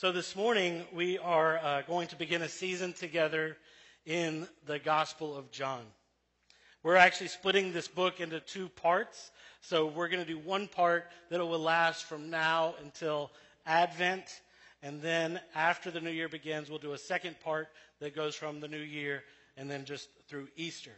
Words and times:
So 0.00 0.12
this 0.12 0.36
morning 0.36 0.84
we 0.94 1.18
are 1.18 1.58
uh, 1.58 1.82
going 1.82 2.06
to 2.06 2.16
begin 2.16 2.42
a 2.42 2.48
season 2.48 2.92
together 2.92 3.56
in 4.06 4.46
the 4.64 4.78
Gospel 4.78 5.36
of 5.36 5.50
John. 5.50 5.80
We're 6.84 6.94
actually 6.94 7.26
splitting 7.26 7.72
this 7.72 7.88
book 7.88 8.20
into 8.20 8.38
two 8.38 8.68
parts. 8.68 9.32
So 9.60 9.88
we're 9.88 10.06
going 10.06 10.24
to 10.24 10.32
do 10.32 10.38
one 10.38 10.68
part 10.68 11.06
that 11.30 11.40
will 11.40 11.58
last 11.58 12.04
from 12.04 12.30
now 12.30 12.76
until 12.80 13.32
Advent. 13.66 14.40
And 14.84 15.02
then 15.02 15.40
after 15.56 15.90
the 15.90 16.00
new 16.00 16.12
year 16.12 16.28
begins, 16.28 16.70
we'll 16.70 16.78
do 16.78 16.92
a 16.92 16.98
second 16.98 17.40
part 17.40 17.66
that 17.98 18.14
goes 18.14 18.36
from 18.36 18.60
the 18.60 18.68
new 18.68 18.78
year 18.78 19.24
and 19.56 19.68
then 19.68 19.84
just 19.84 20.08
through 20.28 20.46
Easter. 20.54 20.94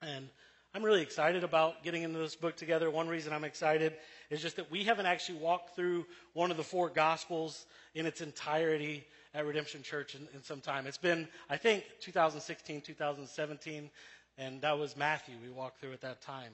And 0.00 0.30
I'm 0.72 0.82
really 0.82 1.02
excited 1.02 1.44
about 1.44 1.84
getting 1.84 2.02
into 2.02 2.18
this 2.18 2.34
book 2.34 2.56
together. 2.56 2.90
One 2.90 3.08
reason 3.08 3.34
I'm 3.34 3.44
excited 3.44 3.92
is 4.30 4.40
just 4.40 4.56
that 4.56 4.70
we 4.70 4.84
haven't 4.84 5.06
actually 5.06 5.38
walked 5.38 5.74
through 5.74 6.06
one 6.32 6.50
of 6.50 6.56
the 6.56 6.62
four 6.62 6.88
Gospels 6.88 7.66
in 7.94 8.06
its 8.06 8.20
entirety 8.20 9.04
at 9.34 9.44
Redemption 9.44 9.82
Church 9.82 10.14
in, 10.14 10.26
in 10.34 10.42
some 10.42 10.60
time. 10.60 10.86
It's 10.86 10.98
been, 10.98 11.28
I 11.48 11.56
think, 11.56 11.84
2016, 12.00 12.80
2017, 12.80 13.90
and 14.38 14.60
that 14.62 14.78
was 14.78 14.96
Matthew 14.96 15.34
we 15.42 15.50
walked 15.50 15.80
through 15.80 15.92
at 15.92 16.00
that 16.02 16.22
time. 16.22 16.52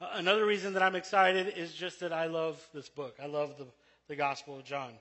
Another 0.00 0.46
reason 0.46 0.74
that 0.74 0.82
I'm 0.82 0.94
excited 0.94 1.54
is 1.56 1.74
just 1.74 2.00
that 2.00 2.12
I 2.12 2.26
love 2.26 2.64
this 2.72 2.88
book. 2.88 3.16
I 3.20 3.26
love 3.26 3.58
the, 3.58 3.66
the 4.06 4.14
Gospel 4.14 4.56
of 4.56 4.64
John. 4.64 4.92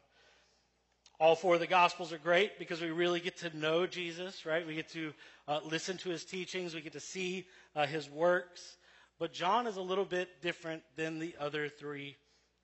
All 1.19 1.35
four 1.35 1.55
of 1.55 1.59
the 1.59 1.67
Gospels 1.67 2.11
are 2.13 2.17
great 2.17 2.57
because 2.57 2.81
we 2.81 2.89
really 2.89 3.19
get 3.19 3.37
to 3.37 3.55
know 3.55 3.85
Jesus, 3.85 4.45
right? 4.45 4.65
We 4.65 4.75
get 4.75 4.89
to 4.89 5.13
uh, 5.47 5.59
listen 5.69 5.97
to 5.97 6.09
his 6.09 6.25
teachings, 6.25 6.73
we 6.73 6.81
get 6.81 6.93
to 6.93 6.99
see 6.99 7.45
uh, 7.75 7.85
his 7.85 8.09
works. 8.09 8.77
But 9.19 9.33
John 9.33 9.67
is 9.67 9.77
a 9.77 9.81
little 9.81 10.05
bit 10.05 10.41
different 10.41 10.83
than 10.95 11.19
the 11.19 11.35
other 11.39 11.69
three 11.69 12.17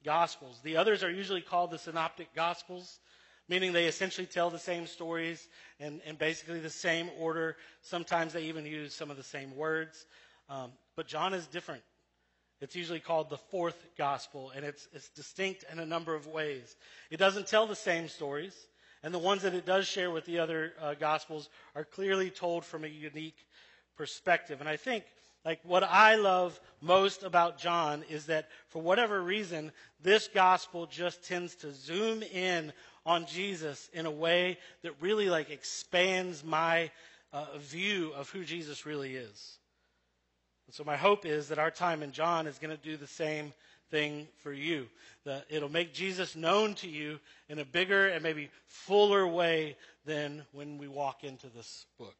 Gospels. 0.04 0.60
The 0.64 0.78
others 0.78 1.04
are 1.04 1.10
usually 1.10 1.42
called 1.42 1.72
the 1.72 1.78
Synoptic 1.78 2.36
Gospels, 2.36 3.00
meaning 3.48 3.72
they 3.72 3.86
essentially 3.86 4.28
tell 4.28 4.50
the 4.50 4.60
same 4.60 4.86
stories 4.86 5.48
and, 5.80 6.02
and 6.06 6.18
basically 6.18 6.60
the 6.60 6.70
same 6.70 7.10
order. 7.20 7.56
Sometimes 7.82 8.34
they 8.34 8.44
even 8.44 8.66
use 8.66 8.94
some 8.94 9.10
of 9.10 9.18
the 9.18 9.24
same 9.24 9.56
words. 9.56 10.06
Um, 10.50 10.72
but 10.96 11.08
John 11.08 11.34
is 11.34 11.48
different. 11.48 11.84
It's 12.60 12.76
usually 12.76 13.00
called 13.00 13.30
the 13.30 13.38
fourth 13.38 13.86
gospel, 13.98 14.52
and 14.56 14.64
it's, 14.64 14.88
it's 14.94 15.10
distinct 15.10 15.66
in 15.72 15.80
a 15.80 15.86
number 15.86 16.16
of 16.16 16.28
ways. 16.28 16.76
It 17.10 17.18
doesn't 17.18 17.48
tell 17.48 17.68
the 17.68 17.76
same 17.76 18.08
stories, 18.08 18.56
and 19.04 19.14
the 19.14 19.20
ones 19.20 19.42
that 19.42 19.54
it 19.54 19.66
does 19.66 19.86
share 19.86 20.12
with 20.12 20.26
the 20.26 20.40
other 20.40 20.74
uh, 20.82 20.94
gospels 20.94 21.50
are 21.76 21.84
clearly 21.84 22.30
told 22.30 22.64
from 22.64 22.86
a 22.86 22.88
unique 22.88 23.46
perspective. 23.98 24.62
And 24.62 24.70
I 24.70 24.78
think, 24.78 25.04
like, 25.46 25.60
what 25.64 25.84
I 25.84 26.16
love 26.16 26.60
most 26.82 27.24
about 27.24 27.58
John 27.58 28.04
is 28.10 28.28
that 28.28 28.48
for 28.70 28.82
whatever 28.82 29.22
reason, 29.22 29.72
this 30.02 30.30
gospel 30.34 30.86
just 30.86 31.28
tends 31.28 31.56
to 31.56 31.74
zoom 31.74 32.24
in 32.24 32.72
on 33.06 33.26
Jesus 33.26 33.90
in 33.94 34.06
a 34.06 34.12
way 34.12 34.58
that 34.84 34.94
really, 35.02 35.30
like, 35.30 35.50
expands 35.50 36.44
my 36.44 36.92
uh, 37.34 37.46
view 37.58 38.14
of 38.16 38.30
who 38.30 38.46
Jesus 38.46 38.86
really 38.86 39.16
is. 39.16 39.58
And 40.68 40.74
so 40.74 40.86
my 40.86 40.96
hope 40.96 41.26
is 41.26 41.50
that 41.50 41.60
our 41.60 41.72
time 41.72 42.04
in 42.04 42.14
John 42.14 42.48
is 42.48 42.58
going 42.58 42.76
to 42.76 42.82
do 42.82 42.96
the 42.96 43.08
same 43.08 43.52
thing 43.92 44.28
for 44.38 44.54
you. 44.54 44.88
That 45.26 45.46
it'll 45.50 45.68
make 45.68 45.94
Jesus 45.94 46.38
known 46.38 46.74
to 46.76 46.88
you 46.88 47.20
in 47.50 47.60
a 47.60 47.66
bigger 47.66 48.08
and 48.08 48.24
maybe 48.24 48.50
fuller 48.68 49.28
way 49.28 49.76
than 50.06 50.44
when 50.54 50.78
we 50.78 50.88
walk 50.88 51.24
into 51.26 51.48
this 51.48 51.86
book. 52.00 52.16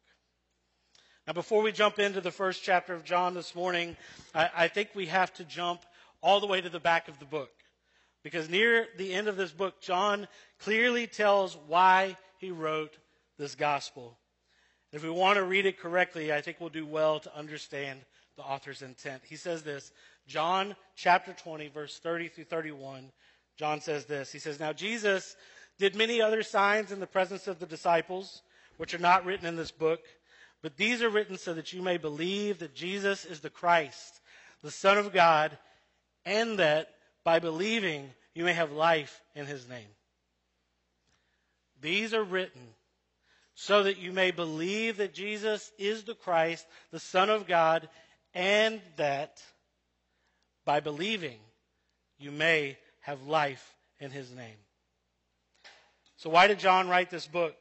Now, 1.26 1.32
before 1.32 1.62
we 1.62 1.72
jump 1.72 1.98
into 1.98 2.20
the 2.20 2.30
first 2.30 2.62
chapter 2.62 2.92
of 2.92 3.02
John 3.02 3.32
this 3.32 3.54
morning, 3.54 3.96
I, 4.34 4.50
I 4.54 4.68
think 4.68 4.90
we 4.94 5.06
have 5.06 5.32
to 5.34 5.44
jump 5.44 5.80
all 6.20 6.38
the 6.38 6.46
way 6.46 6.60
to 6.60 6.68
the 6.68 6.80
back 6.80 7.08
of 7.08 7.18
the 7.18 7.24
book. 7.24 7.50
Because 8.22 8.50
near 8.50 8.86
the 8.98 9.14
end 9.14 9.28
of 9.28 9.36
this 9.36 9.50
book, 9.50 9.80
John 9.80 10.28
clearly 10.58 11.06
tells 11.06 11.56
why 11.66 12.18
he 12.38 12.50
wrote 12.50 12.98
this 13.38 13.54
gospel. 13.54 14.18
If 14.92 15.02
we 15.02 15.08
want 15.08 15.38
to 15.38 15.44
read 15.44 15.64
it 15.64 15.80
correctly, 15.80 16.30
I 16.30 16.42
think 16.42 16.58
we'll 16.60 16.68
do 16.68 16.86
well 16.86 17.20
to 17.20 17.34
understand 17.34 18.00
the 18.36 18.42
author's 18.42 18.82
intent. 18.82 19.22
He 19.26 19.36
says 19.36 19.62
this, 19.62 19.92
John 20.26 20.76
chapter 20.94 21.32
20, 21.32 21.68
verse 21.68 21.98
30 21.98 22.28
through 22.28 22.44
31. 22.44 23.10
John 23.56 23.80
says 23.80 24.04
this. 24.04 24.30
He 24.30 24.38
says, 24.38 24.60
Now 24.60 24.74
Jesus 24.74 25.36
did 25.78 25.96
many 25.96 26.20
other 26.20 26.42
signs 26.42 26.92
in 26.92 27.00
the 27.00 27.06
presence 27.06 27.46
of 27.46 27.60
the 27.60 27.66
disciples, 27.66 28.42
which 28.76 28.92
are 28.92 28.98
not 28.98 29.24
written 29.24 29.46
in 29.46 29.56
this 29.56 29.70
book, 29.70 30.00
but 30.64 30.78
these 30.78 31.02
are 31.02 31.10
written 31.10 31.36
so 31.36 31.52
that 31.52 31.74
you 31.74 31.82
may 31.82 31.98
believe 31.98 32.60
that 32.60 32.74
Jesus 32.74 33.26
is 33.26 33.40
the 33.40 33.50
Christ, 33.50 34.22
the 34.62 34.70
Son 34.70 34.96
of 34.96 35.12
God, 35.12 35.58
and 36.24 36.58
that 36.58 36.88
by 37.22 37.38
believing 37.38 38.08
you 38.34 38.44
may 38.44 38.54
have 38.54 38.72
life 38.72 39.20
in 39.34 39.44
his 39.44 39.68
name. 39.68 39.88
These 41.82 42.14
are 42.14 42.24
written 42.24 42.62
so 43.54 43.82
that 43.82 43.98
you 43.98 44.10
may 44.10 44.30
believe 44.30 44.96
that 44.96 45.12
Jesus 45.12 45.70
is 45.76 46.04
the 46.04 46.14
Christ, 46.14 46.64
the 46.92 46.98
Son 46.98 47.28
of 47.28 47.46
God, 47.46 47.86
and 48.32 48.80
that 48.96 49.42
by 50.64 50.80
believing 50.80 51.36
you 52.18 52.30
may 52.30 52.78
have 53.00 53.26
life 53.26 53.74
in 54.00 54.10
his 54.10 54.34
name. 54.34 54.56
So, 56.16 56.30
why 56.30 56.46
did 56.46 56.58
John 56.58 56.88
write 56.88 57.10
this 57.10 57.26
book? 57.26 57.54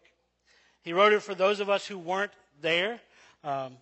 He 0.83 0.93
wrote 0.93 1.11
it 1.11 1.21
for 1.21 1.35
those 1.35 1.59
of 1.59 1.69
us 1.69 1.85
who 1.85 1.97
weren't 1.97 2.31
there, 2.61 2.99
um, 3.43 3.77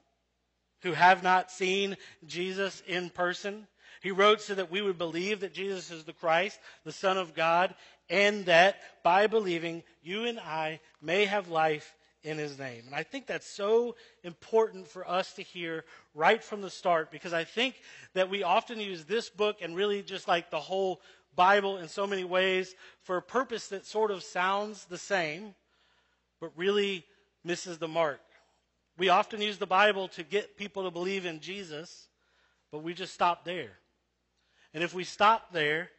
who 0.82 0.94
have 0.94 1.24
not 1.24 1.52
seen 1.52 1.98
Jesus 2.26 2.82
in 2.88 3.10
person. 3.10 3.68
He 4.02 4.12
wrote 4.12 4.42
so 4.42 4.56
that 4.56 4.72
we 4.72 4.82
would 4.82 4.98
believe 4.98 5.42
that 5.42 5.54
Jesus 5.54 5.92
is 5.92 6.04
the 6.04 6.14
Christ, 6.14 6.60
the 6.84 6.92
Son 6.92 7.18
of 7.18 7.36
God, 7.36 7.76
and 8.10 8.46
that 8.46 8.78
by 9.04 9.28
believing, 9.28 9.84
you 10.02 10.26
and 10.26 10.40
I 10.40 10.80
may 11.02 11.26
have 11.26 11.50
life 11.50 11.96
in 12.24 12.38
his 12.38 12.58
name. 12.58 12.84
And 12.86 12.96
I 12.96 13.04
think 13.04 13.26
that's 13.26 13.48
so 13.48 13.96
important 14.24 14.88
for 14.88 15.08
us 15.08 15.34
to 15.34 15.42
hear 15.42 15.86
right 16.14 16.44
from 16.44 16.62
the 16.62 16.70
start 16.70 17.12
because 17.12 17.34
I 17.34 17.44
think 17.44 17.76
that 18.14 18.30
we 18.30 18.44
often 18.44 18.80
use 18.80 19.06
this 19.06 19.30
book 19.30 19.58
and 19.62 19.76
really 19.76 20.04
just 20.04 20.28
like 20.28 20.50
the 20.50 20.60
whole 20.60 21.02
Bible 21.36 21.78
in 21.78 21.88
so 21.88 22.06
many 22.06 22.24
ways 22.24 22.76
for 23.04 23.18
a 23.18 23.22
purpose 23.22 23.68
that 23.70 23.86
sort 23.86 24.12
of 24.12 24.24
sounds 24.24 24.86
the 24.86 24.98
same, 24.98 25.56
but 26.40 26.52
really 26.56 27.06
misses 27.44 27.78
the 27.78 27.88
mark. 27.88 28.20
We 28.98 29.10
often 29.10 29.42
use 29.42 29.58
the 29.58 29.66
Bible 29.66 30.08
to 30.10 30.24
get 30.24 30.58
people 30.58 30.84
to 30.84 30.92
believe 30.92 31.26
in 31.26 31.40
Jesus, 31.40 32.08
but 32.72 32.84
we 32.84 32.94
just 32.94 33.14
stop 33.14 33.46
there. 33.46 33.72
And 34.74 34.84
if 34.84 34.94
we 34.94 35.04
stop 35.04 35.52
there, 35.52 35.90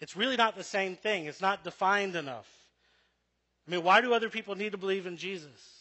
it's 0.00 0.16
really 0.16 0.36
not 0.36 0.56
the 0.56 0.64
same 0.64 0.96
thing. 0.96 1.26
It's 1.26 1.40
not 1.40 1.64
defined 1.64 2.16
enough. 2.16 2.48
I 3.66 3.72
mean, 3.72 3.82
why 3.82 4.00
do 4.00 4.14
other 4.14 4.30
people 4.30 4.54
need 4.54 4.72
to 4.72 4.78
believe 4.78 5.06
in 5.06 5.16
Jesus? 5.16 5.78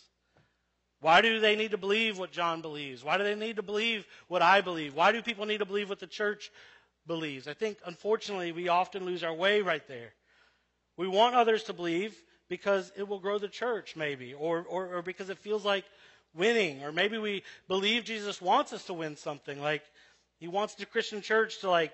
Why 0.99 1.21
do 1.21 1.39
they 1.39 1.55
need 1.55 1.71
to 1.71 1.77
believe 1.77 2.17
what 2.17 2.31
John 2.31 2.61
believes? 2.61 3.03
Why 3.03 3.17
do 3.17 3.23
they 3.23 3.35
need 3.35 3.57
to 3.57 3.63
believe 3.63 4.07
what 4.27 4.41
I 4.41 4.61
believe? 4.61 4.95
Why 4.95 5.11
do 5.11 5.21
people 5.21 5.45
need 5.45 5.59
to 5.59 5.65
believe 5.65 5.89
what 5.89 5.99
the 5.99 6.07
church 6.07 6.51
believes? 7.05 7.47
I 7.47 7.53
think, 7.53 7.77
unfortunately, 7.85 8.51
we 8.51 8.67
often 8.67 9.05
lose 9.05 9.23
our 9.23 9.33
way 9.33 9.61
right 9.61 9.87
there. 9.87 10.13
We 10.97 11.07
want 11.07 11.35
others 11.35 11.63
to 11.65 11.73
believe 11.73 12.15
because 12.49 12.91
it 12.97 13.07
will 13.07 13.19
grow 13.19 13.37
the 13.37 13.47
church, 13.47 13.95
maybe, 13.95 14.33
or, 14.33 14.65
or, 14.67 14.95
or 14.95 15.01
because 15.03 15.29
it 15.29 15.37
feels 15.37 15.63
like 15.63 15.85
winning, 16.37 16.83
or 16.83 16.91
maybe 16.91 17.17
we 17.17 17.43
believe 17.67 18.03
Jesus 18.03 18.41
wants 18.41 18.73
us 18.73 18.85
to 18.85 18.93
win 18.93 19.15
something, 19.15 19.61
like 19.61 19.83
he 20.39 20.47
wants 20.47 20.75
the 20.75 20.85
Christian 20.85 21.21
church 21.21 21.59
to 21.59 21.69
like 21.69 21.91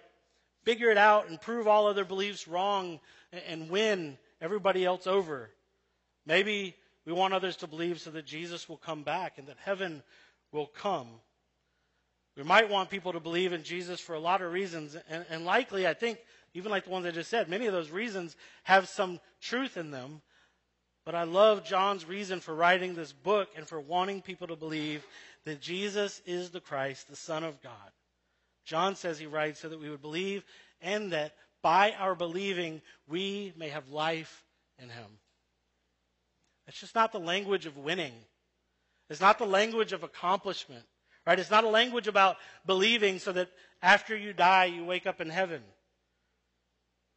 figure 0.63 0.89
it 0.89 0.97
out 0.97 1.29
and 1.29 1.39
prove 1.39 1.67
all 1.67 1.87
other 1.87 2.05
beliefs 2.05 2.47
wrong 2.47 2.99
and, 3.47 3.69
win 3.69 4.17
everybody 4.41 4.85
else 4.85 5.07
over. 5.07 5.49
Maybe 6.25 6.75
we 7.05 7.13
want 7.13 7.33
others 7.33 7.57
to 7.57 7.67
believe 7.67 7.99
so 7.99 8.11
that 8.11 8.25
Jesus 8.25 8.69
will 8.69 8.77
come 8.77 9.03
back 9.03 9.37
and 9.37 9.47
that 9.47 9.57
heaven 9.63 10.03
will 10.51 10.67
come. 10.67 11.07
We 12.37 12.43
might 12.43 12.69
want 12.69 12.89
people 12.89 13.13
to 13.13 13.19
believe 13.19 13.53
in 13.53 13.63
Jesus 13.63 13.99
for 13.99 14.13
a 14.13 14.19
lot 14.19 14.41
of 14.41 14.51
reasons, 14.51 14.97
and, 15.09 15.25
and, 15.29 15.45
likely, 15.45 15.87
I 15.87 15.93
think, 15.93 16.19
even 16.53 16.71
like 16.71 16.85
the 16.85 16.89
ones 16.89 17.05
I 17.05 17.11
just 17.11 17.29
said, 17.29 17.47
many 17.47 17.67
of 17.67 17.73
those 17.73 17.91
reasons 17.91 18.35
have 18.63 18.87
some 18.87 19.19
truth 19.41 19.77
in 19.77 19.91
them. 19.91 20.21
But 21.05 21.16
I 21.16 21.23
love 21.23 21.66
John's 21.66 22.05
reason 22.05 22.40
for 22.40 22.55
writing 22.55 22.96
this 22.96 23.11
book 23.11 23.50
and 23.58 23.67
for 23.67 23.79
wanting 23.79 24.22
people 24.22 24.47
to 24.47 24.55
believe 24.55 25.05
that 25.46 25.59
Jesus 25.59 26.22
is 26.26 26.50
the 26.50 26.61
Christ, 26.61 27.09
the 27.09 27.16
Son 27.16 27.44
of 27.44 27.61
God. 27.61 27.72
John 28.66 28.96
says 28.96 29.20
he 29.20 29.26
writes 29.26 29.59
so 29.59 29.70
that 29.70 29.82
we 29.82 29.90
would 29.90 30.02
believe 30.02 30.44
and 30.82 31.11
that 31.11 31.34
by 31.61 31.91
our 32.00 32.16
believing 32.16 32.82
we 33.08 33.53
may 33.58 33.70
have 33.70 33.90
life 33.90 34.44
in 34.82 34.90
him. 34.90 35.20
It's 36.67 36.79
just 36.79 36.96
not 36.96 37.11
the 37.11 37.20
language 37.20 37.66
of 37.66 37.78
winning. 37.78 38.14
It's 39.09 39.20
not 39.20 39.38
the 39.38 39.46
language 39.46 39.91
of 39.91 40.03
accomplishment, 40.03 40.85
right? 41.28 41.38
It's 41.38 41.52
not 41.52 41.66
a 41.66 41.70
language 41.70 42.08
about 42.08 42.38
believing 42.66 43.20
so 43.20 43.34
that 43.34 43.49
after 43.82 44.16
you 44.16 44.32
die, 44.32 44.66
you 44.66 44.85
wake 44.85 45.06
up 45.06 45.20
in 45.20 45.29
heaven. 45.29 45.61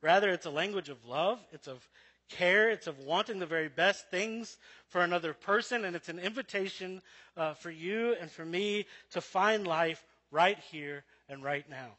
Rather, 0.02 0.30
it's 0.30 0.46
a 0.46 0.50
language 0.50 0.88
of 0.88 1.04
love. 1.04 1.38
It's 1.52 1.68
of 1.68 1.88
care. 2.28 2.70
It's 2.70 2.86
of 2.86 2.98
wanting 3.00 3.38
the 3.38 3.46
very 3.46 3.68
best 3.68 4.10
things 4.10 4.58
for 4.88 5.02
another 5.02 5.32
person. 5.32 5.84
And 5.84 5.96
it's 5.96 6.08
an 6.08 6.18
invitation 6.18 7.02
uh, 7.36 7.54
for 7.54 7.70
you 7.70 8.14
and 8.20 8.30
for 8.30 8.44
me 8.44 8.86
to 9.12 9.20
find 9.20 9.66
life 9.66 10.04
right 10.30 10.58
here 10.70 11.04
and 11.28 11.42
right 11.42 11.68
now. 11.68 11.96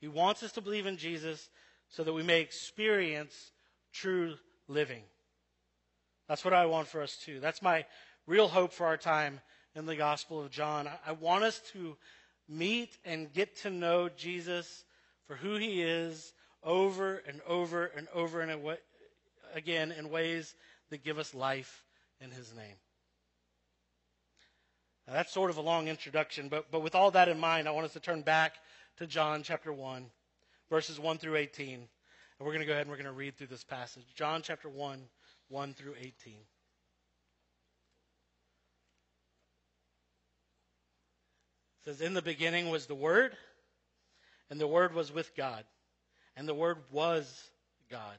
He 0.00 0.08
wants 0.08 0.42
us 0.42 0.52
to 0.52 0.60
believe 0.60 0.86
in 0.86 0.96
Jesus 0.96 1.48
so 1.88 2.04
that 2.04 2.12
we 2.12 2.22
may 2.22 2.40
experience 2.40 3.52
true 3.92 4.34
living. 4.68 5.02
That's 6.28 6.44
what 6.44 6.54
I 6.54 6.66
want 6.66 6.88
for 6.88 7.02
us 7.02 7.16
too. 7.16 7.40
That's 7.40 7.62
my 7.62 7.86
real 8.26 8.48
hope 8.48 8.72
for 8.72 8.86
our 8.86 8.98
time 8.98 9.40
in 9.74 9.86
the 9.86 9.96
Gospel 9.96 10.42
of 10.42 10.50
John. 10.50 10.88
I, 11.06 11.12
want 11.12 11.44
us 11.44 11.60
to 11.72 11.96
meet 12.48 12.96
and 13.04 13.32
get 13.32 13.56
to 13.62 13.70
know 13.70 14.08
Jesus 14.08 14.84
for 15.26 15.36
who 15.36 15.56
he 15.56 15.82
is 15.82 16.32
over 16.62 17.22
and 17.26 17.40
over 17.46 17.86
and 17.86 18.08
over 18.14 18.40
and 18.40 18.50
again 19.54 19.92
in 19.92 20.10
ways 20.10 20.54
that 20.90 21.04
give 21.04 21.18
us 21.18 21.34
life 21.34 21.84
in 22.20 22.30
his 22.30 22.54
name. 22.54 22.76
Now, 25.06 25.14
that's 25.14 25.32
sort 25.32 25.50
of 25.50 25.56
a 25.56 25.62
long 25.62 25.88
introduction, 25.88 26.48
but, 26.48 26.70
but 26.70 26.82
with 26.82 26.94
all 26.94 27.10
that 27.12 27.28
in 27.28 27.38
mind, 27.38 27.66
I 27.66 27.70
want 27.70 27.86
us 27.86 27.94
to 27.94 28.00
turn 28.00 28.20
back 28.20 28.56
to 28.98 29.06
John 29.06 29.42
chapter 29.42 29.72
1, 29.72 30.04
verses 30.68 31.00
1 31.00 31.18
through 31.18 31.36
18. 31.36 31.74
And 31.74 31.86
we're 32.40 32.52
going 32.52 32.60
to 32.60 32.66
go 32.66 32.72
ahead 32.72 32.82
and 32.82 32.90
we're 32.90 32.96
going 32.96 33.06
to 33.06 33.12
read 33.12 33.36
through 33.36 33.46
this 33.46 33.64
passage. 33.64 34.04
John 34.14 34.42
chapter 34.42 34.68
1, 34.68 35.00
1 35.48 35.74
through 35.74 35.94
18. 35.98 36.34
It 36.34 36.44
says, 41.84 42.00
In 42.02 42.12
the 42.12 42.20
beginning 42.20 42.68
was 42.68 42.86
the 42.86 42.94
Word, 42.94 43.34
and 44.50 44.60
the 44.60 44.66
Word 44.66 44.94
was 44.94 45.10
with 45.10 45.34
God, 45.34 45.64
and 46.36 46.46
the 46.46 46.54
Word 46.54 46.76
was 46.92 47.50
God. 47.90 48.18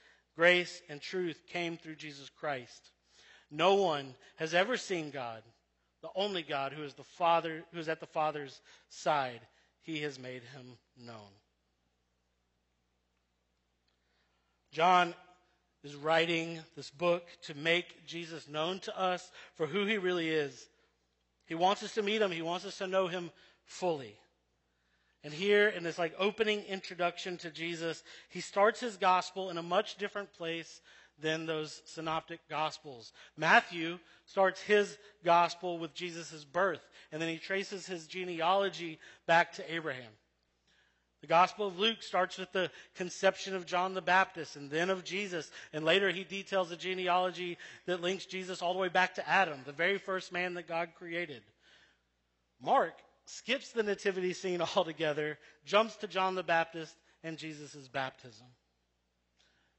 grace 0.35 0.81
and 0.89 1.01
truth 1.01 1.41
came 1.47 1.77
through 1.77 1.95
Jesus 1.95 2.29
Christ. 2.29 2.91
No 3.49 3.75
one 3.75 4.15
has 4.37 4.53
ever 4.53 4.77
seen 4.77 5.11
God, 5.11 5.43
the 6.01 6.09
only 6.15 6.41
God 6.41 6.73
who 6.73 6.83
is 6.83 6.93
the 6.93 7.03
Father, 7.03 7.63
who 7.73 7.79
is 7.79 7.89
at 7.89 7.99
the 7.99 8.05
Father's 8.05 8.61
side. 8.89 9.41
He 9.81 9.99
has 10.01 10.17
made 10.17 10.43
him 10.43 10.77
known. 10.97 11.31
John 14.71 15.13
is 15.83 15.95
writing 15.95 16.59
this 16.75 16.89
book 16.89 17.27
to 17.43 17.55
make 17.55 18.05
Jesus 18.05 18.47
known 18.47 18.79
to 18.81 18.97
us 18.97 19.31
for 19.55 19.65
who 19.65 19.85
he 19.85 19.97
really 19.97 20.29
is. 20.29 20.67
He 21.45 21.55
wants 21.55 21.83
us 21.83 21.93
to 21.95 22.03
meet 22.03 22.21
him, 22.21 22.31
he 22.31 22.41
wants 22.41 22.65
us 22.65 22.77
to 22.77 22.87
know 22.87 23.07
him 23.07 23.31
fully. 23.65 24.15
And 25.23 25.33
here 25.33 25.67
in 25.67 25.83
this 25.83 25.99
like 25.99 26.13
opening 26.17 26.63
introduction 26.63 27.37
to 27.37 27.51
Jesus, 27.51 28.03
he 28.29 28.41
starts 28.41 28.79
his 28.79 28.97
gospel 28.97 29.49
in 29.49 29.57
a 29.57 29.63
much 29.63 29.97
different 29.97 30.33
place 30.33 30.81
than 31.19 31.45
those 31.45 31.81
synoptic 31.85 32.39
gospels. 32.49 33.13
Matthew 33.37 33.99
starts 34.25 34.61
his 34.61 34.97
gospel 35.23 35.77
with 35.77 35.93
Jesus' 35.93 36.43
birth, 36.43 36.81
and 37.11 37.21
then 37.21 37.29
he 37.29 37.37
traces 37.37 37.85
his 37.85 38.07
genealogy 38.07 38.99
back 39.27 39.53
to 39.53 39.73
Abraham. 39.73 40.11
The 41.21 41.27
Gospel 41.27 41.67
of 41.67 41.77
Luke 41.77 42.01
starts 42.01 42.39
with 42.39 42.51
the 42.51 42.71
conception 42.95 43.55
of 43.55 43.67
John 43.67 43.93
the 43.93 44.01
Baptist 44.01 44.55
and 44.55 44.71
then 44.71 44.89
of 44.89 45.03
Jesus. 45.03 45.51
And 45.71 45.85
later 45.85 46.09
he 46.09 46.23
details 46.23 46.71
a 46.71 46.75
genealogy 46.75 47.59
that 47.85 48.01
links 48.01 48.25
Jesus 48.25 48.63
all 48.63 48.73
the 48.73 48.79
way 48.79 48.89
back 48.89 49.13
to 49.15 49.29
Adam, 49.29 49.59
the 49.63 49.71
very 49.71 49.99
first 49.99 50.31
man 50.31 50.55
that 50.55 50.67
God 50.67 50.89
created. 50.97 51.43
Mark 52.59 52.93
skips 53.25 53.71
the 53.71 53.83
nativity 53.83 54.33
scene 54.33 54.61
altogether, 54.75 55.37
jumps 55.65 55.95
to 55.97 56.07
John 56.07 56.35
the 56.35 56.43
Baptist 56.43 56.95
and 57.23 57.37
Jesus' 57.37 57.87
baptism. 57.87 58.47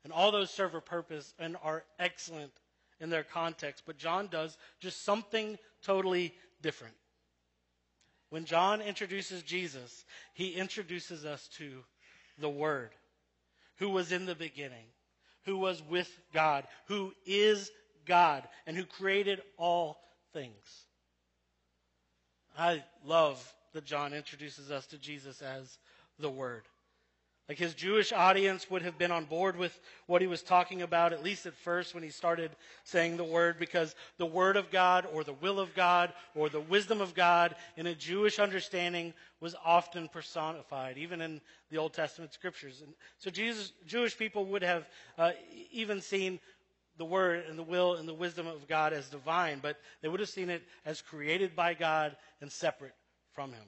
And 0.04 0.12
all 0.12 0.32
those 0.32 0.50
serve 0.50 0.74
a 0.74 0.80
purpose 0.80 1.32
and 1.38 1.56
are 1.62 1.84
excellent 1.98 2.52
in 3.00 3.10
their 3.10 3.24
context. 3.24 3.84
But 3.86 3.98
John 3.98 4.28
does 4.28 4.56
just 4.80 5.04
something 5.04 5.58
totally 5.82 6.34
different. 6.60 6.94
When 8.30 8.44
John 8.44 8.80
introduces 8.80 9.42
Jesus, 9.42 10.04
he 10.32 10.52
introduces 10.52 11.24
us 11.24 11.48
to 11.58 11.84
the 12.38 12.48
Word, 12.48 12.90
who 13.76 13.90
was 13.90 14.10
in 14.10 14.24
the 14.24 14.34
beginning, 14.34 14.86
who 15.44 15.58
was 15.58 15.82
with 15.82 16.10
God, 16.32 16.66
who 16.86 17.12
is 17.26 17.70
God, 18.06 18.48
and 18.66 18.76
who 18.76 18.84
created 18.84 19.42
all 19.58 19.98
things. 20.32 20.86
I 22.58 22.82
love 23.04 23.54
that 23.72 23.84
John 23.84 24.12
introduces 24.12 24.70
us 24.70 24.86
to 24.86 24.98
Jesus 24.98 25.42
as 25.42 25.78
the 26.18 26.30
Word. 26.30 26.64
Like 27.48 27.58
his 27.58 27.74
Jewish 27.74 28.12
audience 28.12 28.70
would 28.70 28.82
have 28.82 28.96
been 28.96 29.10
on 29.10 29.24
board 29.24 29.56
with 29.56 29.78
what 30.06 30.22
he 30.22 30.28
was 30.28 30.42
talking 30.42 30.80
about, 30.82 31.12
at 31.12 31.24
least 31.24 31.44
at 31.44 31.54
first 31.54 31.92
when 31.92 32.02
he 32.02 32.08
started 32.08 32.52
saying 32.84 33.16
the 33.16 33.24
word, 33.24 33.58
because 33.58 33.96
the 34.16 34.24
word 34.24 34.56
of 34.56 34.70
God 34.70 35.06
or 35.12 35.24
the 35.24 35.32
will 35.34 35.58
of 35.58 35.74
God 35.74 36.12
or 36.36 36.48
the 36.48 36.60
wisdom 36.60 37.00
of 37.00 37.14
God 37.14 37.56
in 37.76 37.88
a 37.88 37.94
Jewish 37.94 38.38
understanding 38.38 39.12
was 39.40 39.56
often 39.64 40.08
personified, 40.08 40.96
even 40.96 41.20
in 41.20 41.40
the 41.70 41.78
Old 41.78 41.92
Testament 41.92 42.32
scriptures. 42.32 42.80
And 42.80 42.94
so 43.18 43.28
Jesus, 43.28 43.72
Jewish 43.86 44.16
people 44.16 44.46
would 44.46 44.62
have 44.62 44.88
uh, 45.18 45.32
even 45.72 46.00
seen 46.00 46.38
the 46.98 47.04
word 47.04 47.44
and 47.48 47.58
the 47.58 47.62
will 47.62 47.94
and 47.94 48.08
the 48.08 48.14
wisdom 48.14 48.46
of 48.46 48.68
God 48.68 48.92
as 48.92 49.08
divine, 49.08 49.60
but 49.60 49.78
they 50.00 50.08
would 50.08 50.20
have 50.20 50.28
seen 50.28 50.50
it 50.50 50.62
as 50.84 51.00
created 51.00 51.56
by 51.56 51.74
God 51.74 52.16
and 52.40 52.50
separate 52.50 52.94
from 53.32 53.52
him. 53.52 53.64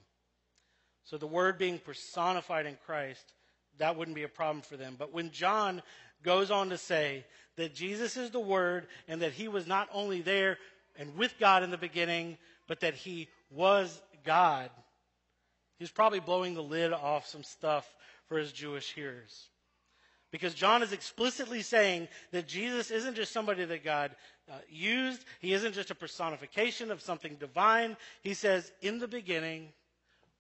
So 1.05 1.19
the 1.19 1.27
word 1.27 1.59
being 1.59 1.79
personified 1.79 2.67
in 2.67 2.77
Christ 2.87 3.35
that 3.79 3.97
wouldn't 3.97 4.15
be 4.15 4.23
a 4.23 4.29
problem 4.29 4.63
for 4.63 4.77
them. 4.77 4.97
But 4.99 5.13
when 5.13 5.31
John 5.31 5.83
goes 6.23 6.51
on 6.51 6.71
to 6.71 6.79
say 6.79 7.25
that 7.57 7.75
Jesus 7.75 8.17
is 8.17 8.31
the 8.31 8.41
Word 8.41 8.87
and 9.09 9.23
that 9.23 9.33
he 9.33 9.49
was 9.49 9.67
not 9.67 9.89
only 9.93 10.23
there 10.23 10.59
and 10.97 11.17
with 11.17 11.35
God 11.39 11.63
in 11.63 11.71
the 11.71 11.79
beginning, 11.79 12.39
but 12.69 12.81
that 12.81 12.95
he 12.95 13.29
was 13.51 14.01
God, 14.25 14.71
he's 15.79 15.91
probably 15.91 16.21
blowing 16.21 16.55
the 16.55 16.63
lid 16.63 16.93
off 16.93 17.27
some 17.27 17.43
stuff 17.43 17.87
for 18.27 18.39
his 18.39 18.53
Jewish 18.53 18.93
hearers. 18.93 19.49
Because 20.35 20.53
John 20.53 20.83
is 20.83 20.93
explicitly 20.93 21.63
saying 21.63 22.09
that 22.33 22.49
Jesus 22.49 22.91
isn't 22.91 23.15
just 23.15 23.33
somebody 23.33 23.65
that 23.67 23.85
God 23.85 24.17
uh, 24.51 24.55
used, 24.69 25.25
he 25.39 25.53
isn't 25.53 25.75
just 25.75 25.93
a 25.93 25.95
personification 25.95 26.91
of 26.91 27.01
something 27.01 27.37
divine. 27.37 27.97
He 28.21 28.35
says, 28.35 28.73
in 28.83 28.99
the 28.99 29.07
beginning, 29.07 29.69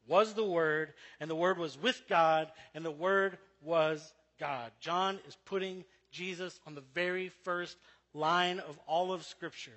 was 0.09 0.35
the 0.35 0.45
Word, 0.45 0.95
and 1.21 1.31
the 1.31 1.37
Word 1.37 1.59
was 1.59 1.81
with 1.81 2.03
God, 2.09 2.51
and 2.75 2.85
the 2.85 2.91
Word 2.91 3.39
was 3.63 4.13
God. 4.41 4.73
John 4.81 5.21
is 5.29 5.37
putting 5.45 5.85
Jesus 6.11 6.59
on 6.67 6.75
the 6.75 6.83
very 6.93 7.29
first 7.29 7.77
line 8.15 8.59
of 8.59 8.77
all 8.89 9.13
of 9.13 9.23
Scripture 9.23 9.71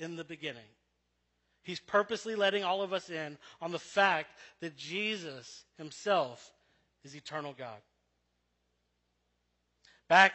in 0.00 0.16
the 0.16 0.24
beginning. 0.24 0.62
He's 1.62 1.78
purposely 1.78 2.34
letting 2.34 2.64
all 2.64 2.82
of 2.82 2.92
us 2.92 3.08
in 3.08 3.38
on 3.62 3.70
the 3.70 3.78
fact 3.78 4.30
that 4.60 4.76
Jesus 4.76 5.62
himself 5.78 6.50
is 7.04 7.14
eternal 7.14 7.54
God. 7.56 7.78
Back 10.08 10.34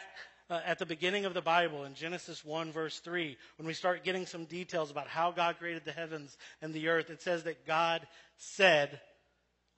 uh, 0.49 0.61
at 0.65 0.79
the 0.79 0.85
beginning 0.85 1.25
of 1.25 1.33
the 1.33 1.41
Bible 1.41 1.83
in 1.83 1.93
Genesis 1.93 2.43
1, 2.43 2.71
verse 2.71 2.99
3, 2.99 3.37
when 3.57 3.67
we 3.67 3.73
start 3.73 4.03
getting 4.03 4.25
some 4.25 4.45
details 4.45 4.89
about 4.89 5.07
how 5.07 5.31
God 5.31 5.59
created 5.59 5.85
the 5.85 5.91
heavens 5.91 6.37
and 6.61 6.73
the 6.73 6.87
earth, 6.87 7.09
it 7.09 7.21
says 7.21 7.43
that 7.43 7.67
God 7.67 8.07
said, 8.37 8.99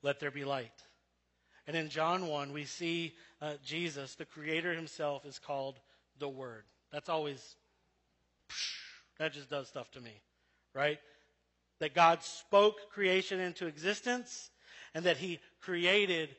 Let 0.02 0.20
there 0.20 0.32
be 0.32 0.46
light. 0.46 0.72
And 1.68 1.76
in 1.76 1.90
John 1.90 2.28
1, 2.28 2.54
we 2.54 2.66
see 2.66 3.14
uh, 3.42 3.54
Jesus, 3.66 4.16
the 4.16 4.26
Creator 4.26 4.74
Himself, 4.74 5.26
is 5.26 5.40
called 5.40 5.80
the 6.20 6.30
Word. 6.30 6.64
That's 6.92 7.10
always, 7.10 7.56
that 9.20 9.34
just 9.34 9.50
does 9.50 9.68
stuff 9.68 9.92
to 9.92 10.02
me, 10.02 10.22
right? 10.74 11.00
That 11.80 11.94
God 11.94 12.24
spoke 12.24 12.92
creation 12.92 13.40
into 13.40 13.68
existence 13.68 14.50
and 14.94 15.04
that 15.06 15.18
He 15.18 15.40
created 15.62 16.30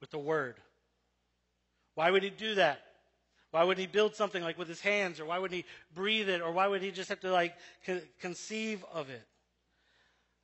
with 0.00 0.10
the 0.10 0.18
Word. 0.18 0.56
Why 1.94 2.10
would 2.10 2.22
He 2.22 2.30
do 2.30 2.54
that? 2.56 2.82
Why 3.52 3.64
would 3.64 3.76
he 3.76 3.86
build 3.86 4.16
something 4.16 4.42
like 4.42 4.58
with 4.58 4.66
his 4.66 4.80
hands, 4.80 5.20
or 5.20 5.26
why 5.26 5.38
would 5.38 5.52
he 5.52 5.66
breathe 5.94 6.30
it, 6.30 6.40
or 6.40 6.52
why 6.52 6.66
would 6.66 6.80
he 6.80 6.90
just 6.90 7.10
have 7.10 7.20
to 7.20 7.30
like 7.30 7.54
co- 7.86 8.00
conceive 8.20 8.82
of 8.92 9.10
it? 9.10 9.22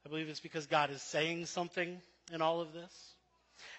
I 0.05 0.11
believe 0.11 0.28
it's 0.28 0.40
because 0.40 0.67
God 0.67 0.90
is 0.90 1.00
saying 1.00 1.47
something 1.47 2.00
in 2.33 2.43
all 2.43 2.61
of 2.61 2.75
this. 2.75 3.14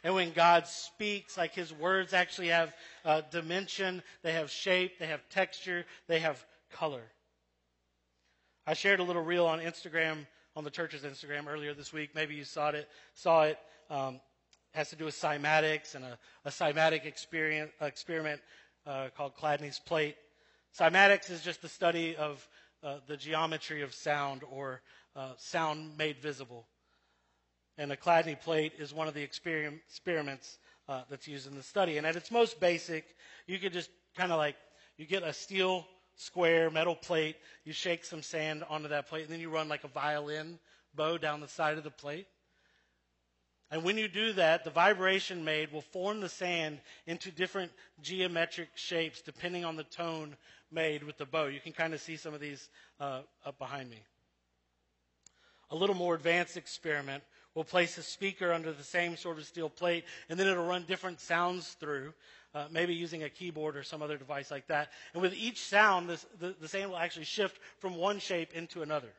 And 0.03 0.15
when 0.15 0.31
God 0.31 0.65
speaks, 0.65 1.37
like 1.37 1.53
his 1.53 1.71
words 1.71 2.11
actually 2.11 2.47
have 2.47 2.73
uh, 3.05 3.21
dimension, 3.29 4.01
they 4.23 4.33
have 4.33 4.49
shape, 4.49 4.97
they 4.97 5.07
have 5.07 5.21
texture, 5.29 5.85
they 6.07 6.19
have 6.19 6.43
color. 6.71 7.03
I 8.65 8.73
shared 8.73 8.99
a 8.99 9.03
little 9.03 9.23
reel 9.23 9.45
on 9.45 9.59
Instagram, 9.59 10.25
on 10.55 10.63
the 10.63 10.71
church's 10.71 11.03
Instagram 11.03 11.47
earlier 11.47 11.75
this 11.75 11.93
week. 11.93 12.15
Maybe 12.15 12.33
you 12.33 12.43
saw 12.43 12.69
it. 12.69 12.89
Saw 13.13 13.43
it. 13.43 13.59
Um, 13.91 14.19
has 14.73 14.89
to 14.89 14.95
do 14.95 15.05
with 15.05 15.15
cymatics 15.15 15.95
and 15.95 16.05
a, 16.05 16.17
a 16.45 16.49
cymatic 16.49 17.05
experiment 17.05 18.41
uh, 18.85 19.07
called 19.15 19.35
Chladni's 19.35 19.79
plate. 19.79 20.15
Cymatics 20.77 21.29
is 21.29 21.41
just 21.41 21.61
the 21.61 21.69
study 21.69 22.15
of 22.15 22.47
uh, 22.83 22.97
the 23.07 23.17
geometry 23.17 23.81
of 23.81 23.93
sound 23.93 24.41
or 24.49 24.81
uh, 25.15 25.33
sound 25.37 25.97
made 25.97 26.19
visible. 26.19 26.67
And 27.77 27.91
a 27.91 27.97
Chladni 27.97 28.39
plate 28.39 28.73
is 28.77 28.93
one 28.93 29.07
of 29.07 29.13
the 29.13 29.23
experiments 29.23 30.57
uh, 30.87 31.01
that's 31.09 31.27
used 31.27 31.47
in 31.47 31.55
the 31.55 31.63
study. 31.63 31.97
And 31.97 32.05
at 32.05 32.15
its 32.15 32.29
most 32.29 32.59
basic, 32.59 33.05
you 33.47 33.57
could 33.57 33.73
just 33.73 33.89
kind 34.17 34.31
of 34.31 34.37
like, 34.37 34.55
you 34.97 35.05
get 35.05 35.23
a 35.23 35.33
steel 35.33 35.85
square 36.15 36.69
metal 36.69 36.95
plate, 36.95 37.37
you 37.63 37.71
shake 37.71 38.03
some 38.03 38.21
sand 38.21 38.63
onto 38.69 38.89
that 38.89 39.07
plate, 39.07 39.23
and 39.23 39.31
then 39.31 39.39
you 39.39 39.49
run 39.49 39.69
like 39.69 39.85
a 39.85 39.87
violin 39.87 40.59
bow 40.93 41.17
down 41.17 41.39
the 41.39 41.47
side 41.47 41.77
of 41.77 41.83
the 41.83 41.89
plate. 41.91 42.27
And 43.71 43.83
when 43.83 43.97
you 43.97 44.07
do 44.07 44.33
that, 44.33 44.63
the 44.63 44.71
vibration 44.71 45.45
made 45.45 45.71
will 45.71 45.81
form 45.81 46.21
the 46.21 46.29
sand 46.29 46.79
into 47.05 47.31
different 47.31 47.71
geometric 48.01 48.69
shapes 48.75 49.21
depending 49.21 49.63
on 49.63 49.75
the 49.75 49.83
tone 49.83 50.35
made 50.71 51.03
with 51.03 51.17
the 51.17 51.25
bow. 51.25 51.45
You 51.45 51.59
can 51.59 51.73
kind 51.73 51.93
of 51.93 52.01
see 52.01 52.15
some 52.15 52.33
of 52.33 52.39
these 52.39 52.69
uh, 52.99 53.21
up 53.45 53.59
behind 53.59 53.89
me. 53.89 53.99
A 55.71 55.75
little 55.75 55.95
more 55.95 56.15
advanced 56.15 56.57
experiment 56.57 57.23
will 57.53 57.63
place 57.63 57.97
a 57.97 58.03
speaker 58.03 58.51
under 58.53 58.71
the 58.71 58.83
same 58.83 59.15
sort 59.15 59.37
of 59.37 59.45
steel 59.45 59.69
plate, 59.69 60.05
and 60.29 60.39
then 60.39 60.47
it'll 60.47 60.65
run 60.65 60.85
different 60.87 61.19
sounds 61.19 61.73
through, 61.79 62.13
uh, 62.55 62.65
maybe 62.71 62.93
using 62.95 63.23
a 63.23 63.29
keyboard 63.29 63.75
or 63.77 63.83
some 63.83 64.01
other 64.01 64.17
device 64.17 64.49
like 64.49 64.65
that. 64.67 64.89
And 65.13 65.21
with 65.21 65.33
each 65.33 65.61
sound, 65.61 66.09
this, 66.09 66.25
the, 66.39 66.55
the 66.59 66.67
sand 66.67 66.89
will 66.89 66.97
actually 66.97 67.25
shift 67.25 67.59
from 67.77 67.95
one 67.95 68.19
shape 68.19 68.53
into 68.53 68.81
another. 68.81 69.09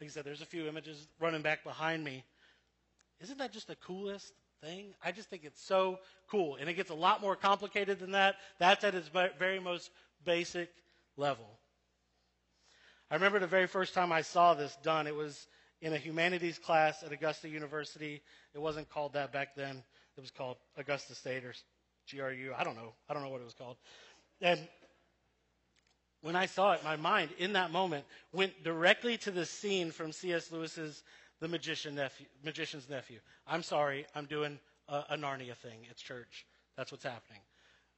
Like 0.00 0.10
I 0.10 0.12
said, 0.12 0.24
there's 0.24 0.42
a 0.42 0.46
few 0.46 0.66
images 0.66 1.06
running 1.20 1.42
back 1.42 1.64
behind 1.64 2.04
me. 2.04 2.24
Isn't 3.20 3.38
that 3.38 3.52
just 3.52 3.68
the 3.68 3.76
coolest 3.76 4.32
thing? 4.62 4.94
I 5.02 5.12
just 5.12 5.30
think 5.30 5.44
it's 5.44 5.62
so 5.62 5.98
cool. 6.30 6.56
And 6.56 6.68
it 6.68 6.74
gets 6.74 6.90
a 6.90 6.94
lot 6.94 7.20
more 7.20 7.36
complicated 7.36 8.00
than 8.00 8.12
that. 8.12 8.36
That's 8.58 8.84
at 8.84 8.94
its 8.94 9.08
very 9.38 9.60
most 9.60 9.90
basic 10.24 10.68
level. 11.16 11.46
I 13.10 13.14
remember 13.14 13.38
the 13.38 13.46
very 13.46 13.66
first 13.66 13.94
time 13.94 14.10
I 14.10 14.22
saw 14.22 14.54
this 14.54 14.76
done. 14.82 15.06
It 15.06 15.14
was 15.14 15.46
in 15.80 15.92
a 15.92 15.98
humanities 15.98 16.58
class 16.58 17.02
at 17.02 17.12
Augusta 17.12 17.48
University. 17.48 18.22
It 18.54 18.58
wasn't 18.58 18.88
called 18.88 19.12
that 19.12 19.32
back 19.32 19.54
then. 19.54 19.82
It 20.16 20.20
was 20.20 20.30
called 20.30 20.56
Augusta 20.76 21.14
State 21.14 21.44
or 21.44 21.54
GRU. 22.10 22.52
I 22.56 22.64
don't 22.64 22.76
know. 22.76 22.92
I 23.08 23.14
don't 23.14 23.22
know 23.22 23.28
what 23.28 23.40
it 23.40 23.44
was 23.44 23.54
called. 23.54 23.76
And 24.40 24.58
when 26.24 26.36
I 26.36 26.46
saw 26.46 26.72
it, 26.72 26.82
my 26.82 26.96
mind 26.96 27.28
in 27.38 27.52
that 27.52 27.70
moment 27.70 28.06
went 28.32 28.64
directly 28.64 29.18
to 29.18 29.30
the 29.30 29.44
scene 29.44 29.90
from 29.90 30.10
C.S. 30.10 30.50
Lewis's 30.50 31.02
The 31.40 31.48
Magician 31.48 31.96
nephew, 31.96 32.24
Magician's 32.42 32.88
Nephew. 32.88 33.18
I'm 33.46 33.62
sorry, 33.62 34.06
I'm 34.14 34.24
doing 34.24 34.58
a, 34.88 35.04
a 35.10 35.16
Narnia 35.18 35.54
thing. 35.54 35.80
It's 35.90 36.00
church. 36.00 36.46
That's 36.78 36.90
what's 36.90 37.04
happening. 37.04 37.42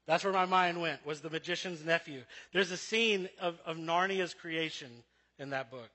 That's 0.08 0.24
where 0.24 0.32
my 0.32 0.44
mind 0.44 0.80
went, 0.80 1.06
was 1.06 1.20
The 1.20 1.30
Magician's 1.30 1.84
Nephew. 1.84 2.22
There's 2.52 2.72
a 2.72 2.76
scene 2.76 3.28
of, 3.40 3.60
of 3.64 3.76
Narnia's 3.76 4.34
creation 4.34 4.90
in 5.38 5.50
that 5.50 5.70
book. 5.70 5.90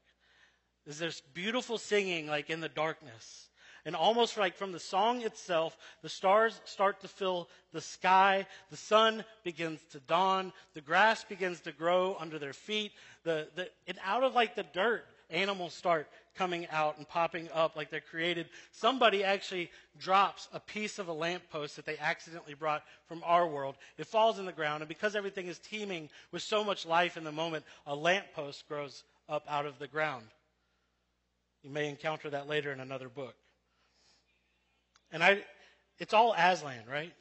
There's 0.86 1.00
this 1.00 1.22
beautiful 1.34 1.78
singing, 1.78 2.28
like 2.28 2.50
in 2.50 2.62
the 2.62 2.70
darkness. 2.70 3.50
And 3.86 3.96
almost 3.96 4.38
like 4.38 4.56
from 4.56 4.72
the 4.72 4.80
song 4.80 5.22
itself, 5.22 5.78
the 6.02 6.10
stars 6.10 6.62
start 6.66 7.02
to 7.02 7.08
fill 7.08 7.50
the 7.74 7.82
sky, 7.82 8.46
the 8.70 8.78
sun 8.78 9.24
begins 9.44 9.80
to 9.92 10.00
dawn, 10.02 10.54
the 10.74 10.82
grass 10.82 11.24
begins 11.24 11.62
to 11.62 11.72
grow 11.72 12.16
under 12.20 12.38
their 12.38 12.54
feet, 12.54 12.92
the, 13.24 13.48
the, 13.56 13.70
and 13.88 13.98
out 14.04 14.24
of 14.24 14.36
like 14.36 14.56
the 14.56 14.66
dirt, 14.74 15.06
animals 15.32 15.74
start 15.74 16.08
coming 16.36 16.68
out 16.70 16.98
and 16.98 17.08
popping 17.08 17.50
up 17.54 17.76
like 17.76 17.90
they're 17.90 18.02
created. 18.02 18.48
Somebody 18.72 19.24
actually 19.24 19.72
drops 19.98 20.48
a 20.54 20.60
piece 20.60 21.00
of 21.00 21.08
a 21.08 21.14
lamppost 21.14 21.76
that 21.76 21.86
they 21.86 21.98
accidentally 21.98 22.54
brought 22.54 22.84
from 23.08 23.22
our 23.26 23.48
world. 23.48 23.76
It 23.98 24.08
falls 24.08 24.40
in 24.40 24.46
the 24.46 24.52
ground, 24.52 24.82
and 24.82 24.90
because 24.90 25.16
everything 25.16 25.48
is 25.48 25.60
teeming 25.60 26.10
with 26.32 26.42
so 26.42 26.64
much 26.64 26.86
life 26.86 27.18
in 27.18 27.24
the 27.24 27.32
moment, 27.32 27.66
a 27.86 27.96
lamppost 27.96 28.68
grows 28.68 29.04
up 29.28 29.46
out 29.50 29.66
of 29.66 29.80
the 29.80 29.88
ground. 29.88 30.26
You 31.64 31.70
may 31.70 31.90
encounter 31.90 32.30
that 32.32 32.48
later 32.48 32.72
in 32.72 32.80
another 32.80 33.10
book. 33.10 33.36
And 35.12 35.24
I, 35.24 35.44
it's 36.00 36.14
all 36.14 36.34
Aslan, 36.34 36.84
right? 36.90 37.14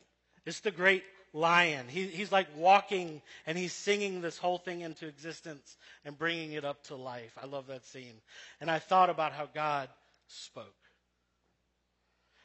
It's 0.47 0.61
the 0.61 0.71
great 0.71 1.05
lion. 1.33 1.87
He, 1.89 2.07
he's 2.07 2.33
like 2.33 2.49
walking 2.57 3.23
and 3.47 3.57
he's 3.57 3.73
singing 3.73 4.21
this 4.21 4.39
whole 4.39 4.59
thing 4.59 4.81
into 4.81 5.07
existence 5.07 5.77
and 6.05 6.19
bringing 6.19 6.53
it 6.53 6.65
up 6.65 6.83
to 6.85 6.97
life. 6.97 7.37
I 7.41 7.47
love 7.47 7.67
that 7.69 7.85
scene. 7.87 8.21
And 8.61 8.71
I 8.71 8.79
thought 8.79 9.11
about 9.11 9.33
how 9.33 9.49
God 9.53 9.89
spoke. 10.27 10.67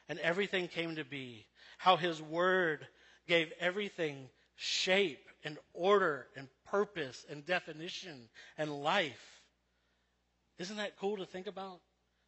And 0.07 0.19
everything 0.19 0.67
came 0.67 0.95
to 0.95 1.05
be. 1.05 1.45
How 1.77 1.95
his 1.97 2.21
word 2.21 2.87
gave 3.27 3.51
everything 3.59 4.29
shape 4.55 5.25
and 5.43 5.57
order 5.73 6.27
and 6.35 6.47
purpose 6.67 7.25
and 7.29 7.45
definition 7.45 8.29
and 8.57 8.71
life. 8.83 9.41
Isn't 10.57 10.77
that 10.77 10.97
cool 10.99 11.17
to 11.17 11.25
think 11.25 11.47
about? 11.47 11.79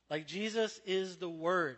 Like 0.09 0.27
Jesus 0.27 0.79
is 0.85 1.17
the 1.17 1.29
word. 1.29 1.77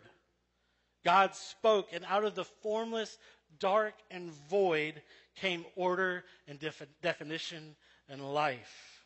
God 1.04 1.34
spoke, 1.34 1.88
and 1.92 2.04
out 2.06 2.24
of 2.24 2.34
the 2.34 2.44
formless, 2.44 3.16
dark, 3.58 3.94
and 4.10 4.30
void 4.48 5.02
came 5.36 5.64
order 5.76 6.24
and 6.46 6.58
def- 6.58 6.86
definition 7.02 7.76
and 8.08 8.22
life. 8.34 9.04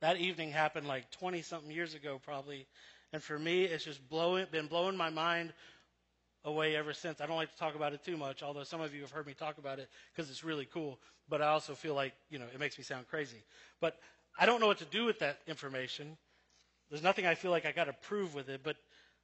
That 0.00 0.18
evening 0.18 0.50
happened 0.50 0.86
like 0.86 1.10
20 1.10 1.42
something 1.42 1.70
years 1.70 1.94
ago, 1.94 2.20
probably. 2.24 2.66
And 3.12 3.22
for 3.22 3.38
me, 3.38 3.64
it's 3.64 3.84
just 3.84 4.06
blowing, 4.08 4.46
been 4.50 4.66
blowing 4.66 4.96
my 4.96 5.10
mind 5.10 5.52
away 6.44 6.76
ever 6.76 6.92
since. 6.92 7.20
I 7.20 7.26
don't 7.26 7.36
like 7.36 7.50
to 7.50 7.58
talk 7.58 7.74
about 7.74 7.92
it 7.92 8.04
too 8.04 8.16
much, 8.16 8.42
although 8.42 8.62
some 8.62 8.80
of 8.80 8.94
you 8.94 9.00
have 9.00 9.10
heard 9.10 9.26
me 9.26 9.34
talk 9.34 9.58
about 9.58 9.78
it 9.78 9.88
because 10.14 10.30
it's 10.30 10.44
really 10.44 10.66
cool. 10.66 10.98
But 11.28 11.42
I 11.42 11.48
also 11.48 11.74
feel 11.74 11.94
like, 11.94 12.12
you 12.30 12.38
know, 12.38 12.44
it 12.52 12.60
makes 12.60 12.78
me 12.78 12.84
sound 12.84 13.08
crazy. 13.08 13.42
But 13.80 13.98
I 14.38 14.46
don't 14.46 14.60
know 14.60 14.66
what 14.66 14.78
to 14.78 14.84
do 14.84 15.04
with 15.04 15.18
that 15.20 15.40
information. 15.46 16.16
There's 16.90 17.02
nothing 17.02 17.26
I 17.26 17.34
feel 17.34 17.50
like 17.50 17.66
I 17.66 17.72
got 17.72 17.84
to 17.84 17.92
prove 17.92 18.34
with 18.34 18.48
it. 18.48 18.60
But 18.62 18.76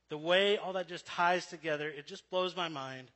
the 0.08 0.18
way 0.18 0.58
all 0.58 0.74
that 0.74 0.88
just 0.88 1.06
ties 1.06 1.46
together, 1.46 1.88
it 1.88 2.06
just 2.06 2.28
blows 2.30 2.56
my 2.56 2.68
mind. 2.68 3.08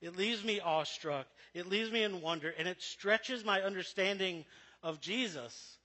It 0.00 0.16
leaves 0.16 0.42
me 0.42 0.60
awestruck. 0.60 1.26
It 1.54 1.68
leaves 1.68 1.90
me 1.90 2.02
in 2.02 2.22
wonder, 2.22 2.54
and 2.58 2.66
it 2.66 2.80
stretches 2.80 3.44
my 3.44 3.60
understanding 3.62 4.44
of 4.82 5.00
Jesus 5.00 5.76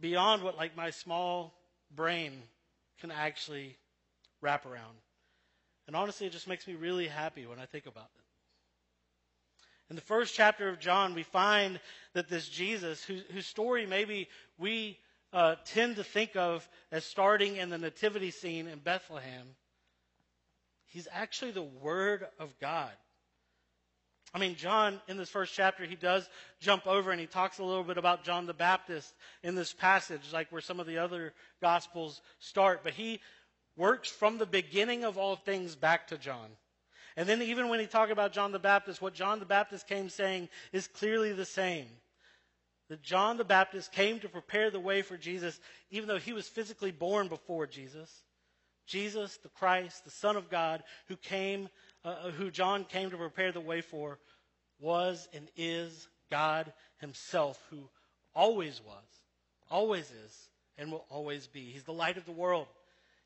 beyond 0.00 0.42
what 0.42 0.56
like 0.56 0.76
my 0.76 0.90
small 0.90 1.54
brain 1.94 2.42
can 3.00 3.10
actually 3.10 3.76
wrap 4.40 4.66
around. 4.66 4.96
And 5.86 5.96
honestly, 5.96 6.26
it 6.26 6.32
just 6.32 6.48
makes 6.48 6.66
me 6.66 6.74
really 6.74 7.06
happy 7.06 7.46
when 7.46 7.58
I 7.58 7.66
think 7.66 7.86
about 7.86 8.08
it. 8.16 8.22
In 9.90 9.96
the 9.96 10.02
first 10.02 10.34
chapter 10.34 10.68
of 10.68 10.78
John, 10.78 11.14
we 11.14 11.22
find 11.22 11.78
that 12.14 12.28
this 12.28 12.48
Jesus, 12.48 13.04
whose, 13.04 13.22
whose 13.30 13.46
story 13.46 13.84
maybe 13.84 14.28
we 14.58 14.98
uh, 15.32 15.56
tend 15.66 15.96
to 15.96 16.04
think 16.04 16.36
of 16.36 16.66
as 16.90 17.04
starting 17.04 17.56
in 17.56 17.68
the 17.68 17.78
nativity 17.78 18.30
scene 18.30 18.68
in 18.68 18.78
Bethlehem, 18.78 19.48
He's 20.92 21.08
actually 21.10 21.52
the 21.52 21.62
Word 21.62 22.26
of 22.38 22.52
God. 22.60 22.90
I 24.34 24.38
mean, 24.38 24.56
John, 24.56 25.00
in 25.08 25.16
this 25.16 25.30
first 25.30 25.54
chapter, 25.54 25.84
he 25.84 25.94
does 25.94 26.28
jump 26.60 26.86
over 26.86 27.10
and 27.10 27.20
he 27.20 27.26
talks 27.26 27.58
a 27.58 27.64
little 27.64 27.84
bit 27.84 27.98
about 27.98 28.24
John 28.24 28.46
the 28.46 28.54
Baptist 28.54 29.12
in 29.42 29.54
this 29.54 29.72
passage, 29.72 30.32
like 30.32 30.52
where 30.52 30.60
some 30.60 30.80
of 30.80 30.86
the 30.86 30.98
other 30.98 31.32
Gospels 31.60 32.20
start. 32.40 32.80
But 32.82 32.92
he 32.92 33.20
works 33.76 34.10
from 34.10 34.36
the 34.36 34.46
beginning 34.46 35.04
of 35.04 35.16
all 35.16 35.36
things 35.36 35.74
back 35.74 36.08
to 36.08 36.18
John. 36.18 36.48
And 37.16 37.28
then 37.28 37.40
even 37.42 37.68
when 37.68 37.80
he 37.80 37.86
talked 37.86 38.12
about 38.12 38.32
John 38.32 38.52
the 38.52 38.58
Baptist, 38.58 39.00
what 39.00 39.14
John 39.14 39.38
the 39.38 39.46
Baptist 39.46 39.86
came 39.86 40.10
saying 40.10 40.48
is 40.72 40.88
clearly 40.88 41.32
the 41.32 41.44
same. 41.44 41.86
That 42.88 43.02
John 43.02 43.38
the 43.38 43.44
Baptist 43.44 43.92
came 43.92 44.18
to 44.20 44.28
prepare 44.28 44.70
the 44.70 44.80
way 44.80 45.00
for 45.00 45.16
Jesus, 45.16 45.58
even 45.90 46.08
though 46.08 46.18
he 46.18 46.34
was 46.34 46.48
physically 46.48 46.90
born 46.90 47.28
before 47.28 47.66
Jesus. 47.66 48.10
Jesus, 48.86 49.38
the 49.38 49.48
Christ, 49.48 50.04
the 50.04 50.10
Son 50.10 50.36
of 50.36 50.50
God, 50.50 50.82
who 51.08 51.16
came, 51.16 51.68
uh, 52.04 52.08
uh 52.08 52.30
who 52.30 52.50
John 52.50 52.84
came 52.84 53.10
to 53.10 53.16
prepare 53.16 53.52
the 53.52 53.60
way 53.60 53.80
for, 53.80 54.18
was 54.80 55.28
and 55.32 55.48
is 55.56 56.08
God 56.30 56.72
himself, 56.98 57.62
who 57.70 57.88
always 58.34 58.80
was, 58.84 59.04
always 59.70 60.10
is, 60.10 60.48
and 60.78 60.90
will 60.90 61.06
always 61.10 61.46
be. 61.46 61.70
He's 61.70 61.84
the 61.84 61.92
light 61.92 62.16
of 62.16 62.24
the 62.24 62.32
world. 62.32 62.66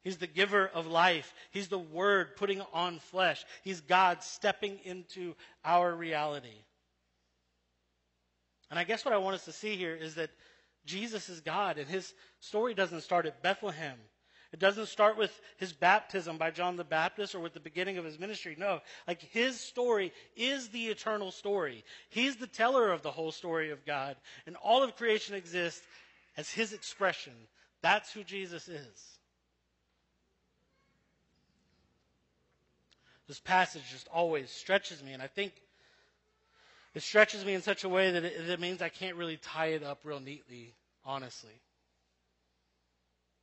He's 0.03 0.19
the 0.19 0.27
giver 0.27 0.69
of 0.69 0.87
life. 0.87 1.35
He's 1.51 1.69
the 1.69 1.79
Word 1.79 2.37
putting 2.37 2.63
on 2.73 3.01
flesh. 3.01 3.45
He's 3.65 3.81
God 3.81 4.23
stepping 4.23 4.79
into 4.85 5.35
our 5.65 5.93
reality. 5.93 6.63
And 8.71 8.79
I 8.79 8.85
guess 8.85 9.05
what 9.05 9.15
I 9.15 9.19
want 9.19 9.35
us 9.35 9.45
to 9.47 9.53
see 9.53 9.77
here 9.77 9.95
is 9.95 10.15
that 10.17 10.31
Jesus 10.85 11.29
is 11.29 11.41
God, 11.41 11.79
and 11.79 11.89
his 11.89 12.15
story 12.41 12.75
doesn't 12.75 13.01
start 13.01 13.27
at 13.27 13.43
Bethlehem. 13.43 13.99
It 14.57 14.61
doesn't 14.61 14.87
start 14.87 15.19
with 15.19 15.39
his 15.59 15.75
baptism 15.75 16.39
by 16.39 16.51
John 16.51 16.77
the 16.77 16.85
Baptist 16.85 17.35
or 17.35 17.41
with 17.41 17.53
the 17.53 17.61
beginning 17.61 17.99
of 17.99 18.07
his 18.07 18.19
ministry. 18.19 18.57
No, 18.59 18.81
like 19.07 19.21
his 19.21 19.61
story 19.61 20.15
is 20.35 20.69
the 20.69 20.87
eternal 20.87 21.31
story. 21.31 21.85
He's 22.09 22.37
the 22.37 22.47
teller 22.47 22.91
of 22.91 23.03
the 23.03 23.11
whole 23.11 23.33
story 23.33 23.71
of 23.71 23.85
God, 23.85 24.17
and 24.47 24.57
all 24.57 24.83
of 24.83 24.97
creation 24.97 25.35
exists 25.35 25.83
as 26.39 26.51
his 26.51 26.73
expression. 26.73 27.35
That's 27.83 28.11
who 28.11 28.25
Jesus 28.25 28.67
is. 28.67 29.19
This 33.29 33.39
passage 33.39 33.83
just 33.91 34.09
always 34.09 34.49
stretches 34.49 35.03
me, 35.03 35.13
and 35.13 35.23
I 35.23 35.27
think 35.27 35.53
it 36.95 37.03
stretches 37.03 37.45
me 37.45 37.53
in 37.53 37.61
such 37.61 37.85
a 37.85 37.91
way 37.91 38.11
that 38.13 38.25
it, 38.25 38.49
it 38.49 38.59
means 38.59 38.81
I 38.81 38.89
can't 38.89 39.17
really 39.17 39.37
tie 39.37 39.73
it 39.73 39.83
up 39.83 40.01
real 40.03 40.19
neatly, 40.19 40.73
honestly. 41.05 41.61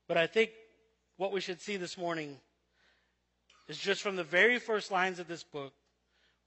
But 0.07 0.17
I 0.17 0.25
think 0.25 0.49
what 1.17 1.31
we 1.31 1.41
should 1.41 1.61
see 1.61 1.77
this 1.77 1.97
morning 1.97 2.37
is 3.67 3.77
just 3.77 4.01
from 4.01 4.15
the 4.15 4.23
very 4.23 4.59
first 4.59 4.91
lines 4.91 5.19
of 5.19 5.27
this 5.27 5.43
book, 5.43 5.73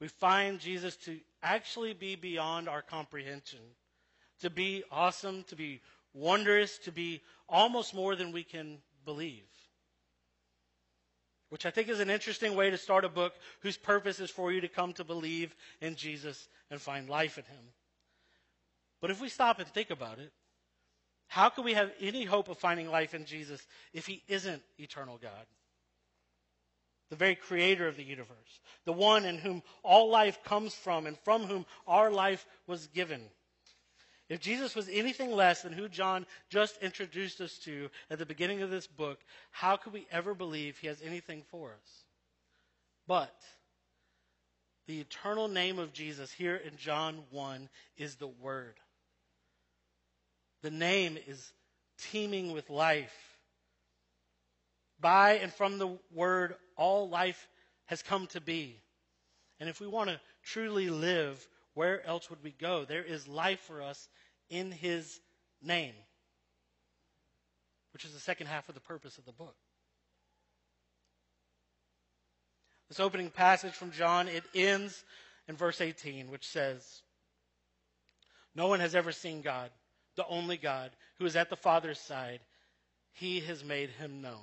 we 0.00 0.08
find 0.08 0.60
Jesus 0.60 0.96
to 0.96 1.18
actually 1.42 1.94
be 1.94 2.16
beyond 2.16 2.68
our 2.68 2.82
comprehension, 2.82 3.60
to 4.40 4.50
be 4.50 4.84
awesome, 4.90 5.44
to 5.44 5.56
be 5.56 5.80
wondrous, 6.12 6.78
to 6.78 6.92
be 6.92 7.22
almost 7.48 7.94
more 7.94 8.14
than 8.16 8.32
we 8.32 8.42
can 8.42 8.78
believe 9.04 9.44
which 11.48 11.66
I 11.66 11.70
think 11.70 11.88
is 11.88 12.00
an 12.00 12.10
interesting 12.10 12.56
way 12.56 12.70
to 12.70 12.78
start 12.78 13.04
a 13.04 13.08
book 13.08 13.34
whose 13.60 13.76
purpose 13.76 14.20
is 14.20 14.30
for 14.30 14.52
you 14.52 14.60
to 14.60 14.68
come 14.68 14.92
to 14.94 15.04
believe 15.04 15.54
in 15.80 15.94
Jesus 15.94 16.48
and 16.70 16.80
find 16.80 17.08
life 17.08 17.38
in 17.38 17.44
Him. 17.44 17.64
But 19.00 19.10
if 19.10 19.20
we 19.20 19.28
stop 19.28 19.58
and 19.58 19.68
think 19.68 19.90
about 19.90 20.18
it, 20.18 20.32
how 21.28 21.48
can 21.48 21.64
we 21.64 21.74
have 21.74 21.90
any 22.00 22.24
hope 22.24 22.48
of 22.48 22.58
finding 22.58 22.90
life 22.90 23.14
in 23.14 23.24
Jesus 23.24 23.64
if 23.92 24.06
He 24.06 24.22
isn't 24.28 24.62
eternal 24.78 25.18
God? 25.20 25.46
The 27.10 27.16
very 27.16 27.36
creator 27.36 27.86
of 27.86 27.96
the 27.96 28.04
universe, 28.04 28.60
the 28.84 28.92
one 28.92 29.24
in 29.24 29.38
whom 29.38 29.62
all 29.82 30.10
life 30.10 30.42
comes 30.44 30.74
from 30.74 31.06
and 31.06 31.16
from 31.20 31.44
whom 31.44 31.64
our 31.86 32.10
life 32.10 32.44
was 32.66 32.88
given. 32.88 33.20
If 34.28 34.40
Jesus 34.40 34.74
was 34.74 34.88
anything 34.88 35.30
less 35.30 35.62
than 35.62 35.72
who 35.72 35.88
John 35.88 36.26
just 36.48 36.82
introduced 36.82 37.40
us 37.40 37.58
to 37.58 37.90
at 38.10 38.18
the 38.18 38.26
beginning 38.26 38.62
of 38.62 38.70
this 38.70 38.88
book, 38.88 39.20
how 39.52 39.76
could 39.76 39.92
we 39.92 40.06
ever 40.10 40.34
believe 40.34 40.78
he 40.78 40.88
has 40.88 41.00
anything 41.00 41.44
for 41.48 41.70
us? 41.70 42.04
But 43.06 43.40
the 44.88 45.00
eternal 45.00 45.46
name 45.46 45.78
of 45.78 45.92
Jesus 45.92 46.32
here 46.32 46.56
in 46.56 46.76
John 46.76 47.22
1 47.30 47.68
is 47.96 48.16
the 48.16 48.26
Word. 48.26 48.74
The 50.62 50.70
name 50.70 51.18
is 51.26 51.52
teeming 52.10 52.52
with 52.52 52.70
life. 52.70 53.14
By 54.98 55.34
and 55.34 55.52
from 55.52 55.78
the 55.78 55.98
Word, 56.12 56.54
all 56.76 57.08
life 57.08 57.48
has 57.86 58.02
come 58.02 58.26
to 58.28 58.40
be. 58.40 58.80
And 59.60 59.68
if 59.68 59.80
we 59.80 59.86
want 59.86 60.10
to 60.10 60.20
truly 60.42 60.90
live 60.90 61.46
where 61.76 62.04
else 62.06 62.30
would 62.30 62.42
we 62.42 62.52
go? 62.52 62.86
There 62.86 63.04
is 63.04 63.28
life 63.28 63.60
for 63.60 63.82
us 63.82 64.08
in 64.48 64.72
his 64.72 65.20
name, 65.62 65.92
which 67.92 68.06
is 68.06 68.14
the 68.14 68.18
second 68.18 68.46
half 68.46 68.70
of 68.70 68.74
the 68.74 68.80
purpose 68.80 69.18
of 69.18 69.26
the 69.26 69.32
book. 69.32 69.54
This 72.88 72.98
opening 72.98 73.28
passage 73.28 73.74
from 73.74 73.92
John, 73.92 74.26
it 74.26 74.44
ends 74.54 75.04
in 75.48 75.54
verse 75.54 75.82
18, 75.82 76.30
which 76.30 76.48
says, 76.48 77.02
No 78.54 78.68
one 78.68 78.80
has 78.80 78.94
ever 78.94 79.12
seen 79.12 79.42
God, 79.42 79.70
the 80.16 80.26
only 80.26 80.56
God, 80.56 80.90
who 81.18 81.26
is 81.26 81.36
at 81.36 81.50
the 81.50 81.56
Father's 81.56 82.00
side. 82.00 82.40
He 83.12 83.40
has 83.40 83.64
made 83.64 83.90
him 83.90 84.20
known. 84.20 84.42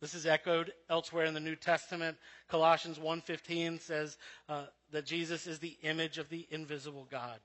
This 0.00 0.14
is 0.14 0.26
echoed 0.26 0.72
elsewhere 0.90 1.26
in 1.26 1.34
the 1.34 1.40
New 1.40 1.54
Testament. 1.54 2.16
Colossians 2.48 2.98
1.15 2.98 3.80
says 3.80 4.18
uh, 4.48 4.64
that 4.90 5.06
Jesus 5.06 5.46
is 5.46 5.60
the 5.60 5.76
image 5.82 6.18
of 6.18 6.28
the 6.28 6.46
invisible 6.50 7.06
God. 7.10 7.38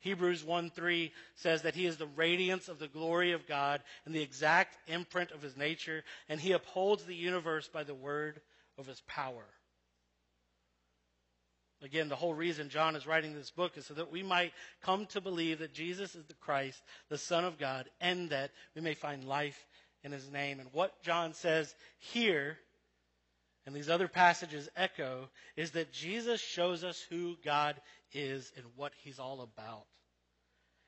Hebrews 0.00 0.42
1.3 0.42 1.12
says 1.36 1.62
that 1.62 1.76
he 1.76 1.86
is 1.86 1.96
the 1.96 2.08
radiance 2.08 2.68
of 2.68 2.80
the 2.80 2.88
glory 2.88 3.30
of 3.32 3.46
God 3.46 3.82
and 4.04 4.12
the 4.12 4.22
exact 4.22 4.76
imprint 4.88 5.30
of 5.30 5.42
his 5.42 5.56
nature, 5.56 6.02
and 6.28 6.40
he 6.40 6.52
upholds 6.52 7.04
the 7.04 7.14
universe 7.14 7.68
by 7.68 7.84
the 7.84 7.94
word 7.94 8.40
of 8.76 8.86
his 8.86 9.00
power. 9.06 9.44
Again, 11.82 12.08
the 12.08 12.16
whole 12.16 12.34
reason 12.34 12.68
John 12.68 12.94
is 12.94 13.06
writing 13.06 13.34
this 13.34 13.50
book 13.50 13.76
is 13.76 13.86
so 13.86 13.94
that 13.94 14.12
we 14.12 14.22
might 14.22 14.52
come 14.82 15.06
to 15.06 15.20
believe 15.20 15.58
that 15.58 15.74
Jesus 15.74 16.14
is 16.14 16.24
the 16.26 16.34
Christ, 16.34 16.80
the 17.08 17.18
Son 17.18 17.44
of 17.44 17.58
God, 17.58 17.88
and 18.00 18.30
that 18.30 18.52
we 18.76 18.82
may 18.82 18.94
find 18.94 19.24
life 19.24 19.66
in 20.04 20.12
his 20.12 20.30
name. 20.30 20.60
And 20.60 20.68
what 20.72 21.02
John 21.02 21.34
says 21.34 21.74
here, 21.98 22.56
and 23.66 23.74
these 23.74 23.88
other 23.88 24.08
passages 24.08 24.68
echo, 24.76 25.28
is 25.56 25.72
that 25.72 25.92
Jesus 25.92 26.40
shows 26.40 26.84
us 26.84 27.04
who 27.10 27.36
God 27.44 27.80
is 28.12 28.52
and 28.56 28.64
what 28.76 28.92
he's 29.02 29.18
all 29.18 29.40
about. 29.40 29.84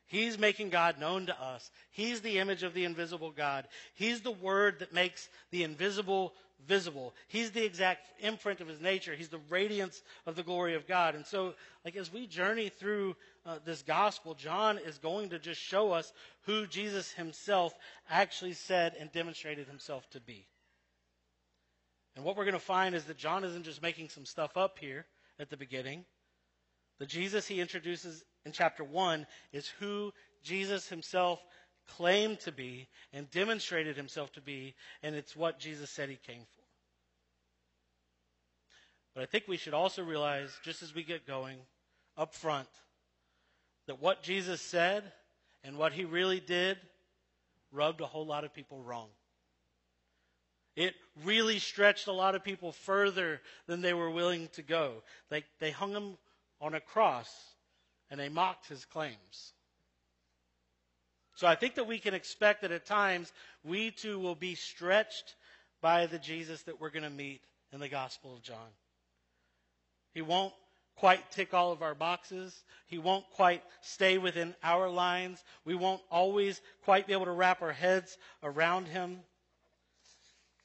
He's 0.07 0.39
making 0.39 0.69
God 0.69 1.01
known 1.01 1.27
to 1.27 1.43
us. 1.43 1.71
He's 1.91 2.21
the 2.21 2.39
image 2.39 2.63
of 2.63 2.75
the 2.75 2.85
invisible 2.85 3.31
God. 3.31 3.67
He's 3.95 4.21
the 4.21 4.31
word 4.31 4.81
that 4.81 4.93
makes 4.93 5.29
the 5.51 5.65
invisible 5.65 6.35
visible. 6.67 7.15
He's 7.29 7.51
the 7.51 7.65
exact 7.65 8.09
imprint 8.21 8.61
of 8.61 8.69
his 8.69 8.81
nature. 8.81 9.15
He's 9.15 9.29
the 9.29 9.41
radiance 9.49 10.03
of 10.27 10.37
the 10.37 10.43
glory 10.43 10.75
of 10.75 10.87
God. 10.87 11.15
And 11.15 11.27
so, 11.27 11.55
like, 11.85 11.97
as 11.97 12.13
we 12.13 12.27
journey 12.27 12.69
through 12.69 13.17
uh, 13.47 13.59
this 13.65 13.83
gospel, 13.83 14.35
John 14.35 14.79
is 14.79 14.99
going 14.99 15.31
to 15.31 15.39
just 15.39 15.61
show 15.61 15.93
us 15.93 16.13
who 16.43 16.67
Jesus 16.67 17.13
himself 17.13 17.75
actually 18.11 18.55
said 18.55 18.95
and 18.99 19.13
demonstrated 19.13 19.67
himself 19.67 20.09
to 20.11 20.21
be. 20.21 20.47
And 22.17 22.25
what 22.25 22.37
we're 22.37 22.45
going 22.45 22.55
to 22.55 22.61
find 22.61 22.95
is 22.95 23.05
that 23.05 23.17
John 23.17 23.45
isn't 23.45 23.65
just 23.65 23.83
making 23.83 24.09
some 24.09 24.25
stuff 24.25 24.57
up 24.57 24.79
here 24.79 25.07
at 25.39 25.51
the 25.51 25.57
beginning. 25.57 26.05
The 26.99 27.07
Jesus 27.07 27.47
he 27.47 27.61
introduces 27.61 28.25
in 28.47 28.53
chapter 28.53 28.85
1 28.85 29.27
is 29.53 29.69
who 29.81 30.13
Jesus 30.43 30.89
himself 30.89 31.41
claimed 31.87 32.41
to 32.41 32.53
be 32.53 32.89
and 33.13 33.31
demonstrated 33.31 33.97
himself 33.97 34.33
to 34.33 34.41
be, 34.41 34.75
and 35.03 35.15
it's 35.15 35.37
what 35.37 35.59
Jesus 35.59 35.91
said 35.91 36.09
he 36.09 36.17
came 36.17 36.43
for. 36.43 36.65
But 39.15 39.23
I 39.23 39.27
think 39.27 39.45
we 39.47 39.57
should 39.57 39.75
also 39.75 40.03
realize, 40.03 40.51
just 40.65 40.83
as 40.83 40.95
we 40.95 41.05
get 41.05 41.27
going 41.27 41.59
up 42.17 42.35
front, 42.35 42.69
that 43.87 44.01
what 44.01 44.23
Jesus 44.23 44.61
said 44.61 45.05
and 45.63 45.79
what 45.79 45.93
he 45.93 46.05
really 46.05 46.41
did 46.41 46.79
rubbed 47.73 48.01
a 48.01 48.07
whole 48.07 48.27
lot 48.27 48.45
of 48.45 48.53
people 48.53 48.83
wrong. 48.83 49.09
It 50.77 50.95
really 51.25 51.61
stretched 51.61 52.09
a 52.09 52.13
lot 52.13 52.35
of 52.35 52.43
people 52.43 52.73
further 52.73 53.41
than 53.67 53.81
they 53.81 53.95
were 53.95 54.11
willing 54.11 54.49
to 54.55 54.63
go. 54.63 55.03
They, 55.31 55.45
they 55.61 55.71
hung 55.71 55.93
him 55.93 56.19
on 56.61 56.75
a 56.75 56.81
cross 56.81 57.33
and 58.11 58.19
they 58.19 58.29
mocked 58.29 58.69
his 58.69 58.85
claims. 58.85 59.54
So 61.35 61.47
I 61.47 61.55
think 61.55 61.75
that 61.75 61.87
we 61.87 61.99
can 61.99 62.15
expect 62.15 62.63
that 62.63 62.73
at 62.73 62.87
times 62.87 63.33
we 63.65 63.91
too 63.91 64.19
will 64.19 64.37
be 64.37 64.55
stretched 64.55 65.35
by 65.81 66.07
the 66.07 66.19
Jesus 66.19 66.63
that 66.63 66.81
we're 66.81 66.91
going 66.91 67.03
to 67.03 67.11
meet 67.11 67.43
in 67.73 67.81
the 67.81 67.89
Gospel 67.89 68.35
of 68.35 68.43
John. 68.43 68.71
He 70.15 70.23
won't 70.23 70.55
quite 70.97 71.31
tick 71.33 71.53
all 71.53 71.73
of 71.73 71.83
our 71.83 71.95
boxes. 71.95 72.63
He 72.87 72.99
won't 72.99 73.29
quite 73.31 73.63
stay 73.81 74.17
within 74.17 74.55
our 74.63 74.89
lines. 74.89 75.43
We 75.65 75.75
won't 75.75 76.03
always 76.11 76.61
quite 76.85 77.07
be 77.07 77.13
able 77.13 77.25
to 77.25 77.33
wrap 77.33 77.63
our 77.63 77.73
heads 77.73 78.17
around 78.43 78.87
him. 78.87 79.19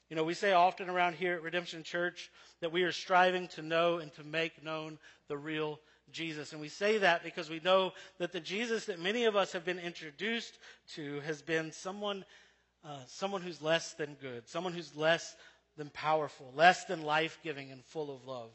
You 0.08 0.16
know, 0.16 0.24
we 0.24 0.34
say 0.34 0.52
often 0.52 0.88
around 0.88 1.16
here 1.16 1.34
at 1.34 1.42
Redemption 1.42 1.82
Church 1.82 2.30
that 2.60 2.72
we 2.72 2.84
are 2.84 2.92
striving 2.92 3.48
to 3.48 3.62
know 3.62 3.98
and 3.98 4.12
to 4.14 4.24
make 4.24 4.62
known 4.62 4.98
the 5.28 5.36
real 5.36 5.80
Jesus. 6.12 6.52
And 6.52 6.60
we 6.60 6.68
say 6.68 6.98
that 6.98 7.22
because 7.24 7.50
we 7.50 7.60
know 7.60 7.92
that 8.18 8.32
the 8.32 8.40
Jesus 8.40 8.86
that 8.86 9.00
many 9.00 9.24
of 9.24 9.36
us 9.36 9.52
have 9.52 9.64
been 9.64 9.78
introduced 9.78 10.58
to 10.94 11.20
has 11.20 11.42
been 11.42 11.72
someone, 11.72 12.24
uh, 12.84 12.98
someone 13.06 13.42
who's 13.42 13.62
less 13.62 13.94
than 13.94 14.16
good, 14.20 14.48
someone 14.48 14.72
who's 14.72 14.96
less 14.96 15.36
than 15.76 15.90
powerful, 15.90 16.52
less 16.54 16.84
than 16.84 17.02
life 17.02 17.38
giving, 17.42 17.70
and 17.70 17.84
full 17.84 18.14
of 18.14 18.26
love. 18.26 18.50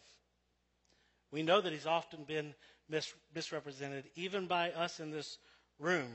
We 1.31 1.43
know 1.43 1.61
that 1.61 1.73
he's 1.73 1.87
often 1.87 2.23
been 2.23 2.53
mis- 2.89 3.13
misrepresented, 3.33 4.05
even 4.15 4.47
by 4.47 4.71
us 4.71 4.99
in 4.99 5.11
this 5.11 5.37
room. 5.79 6.07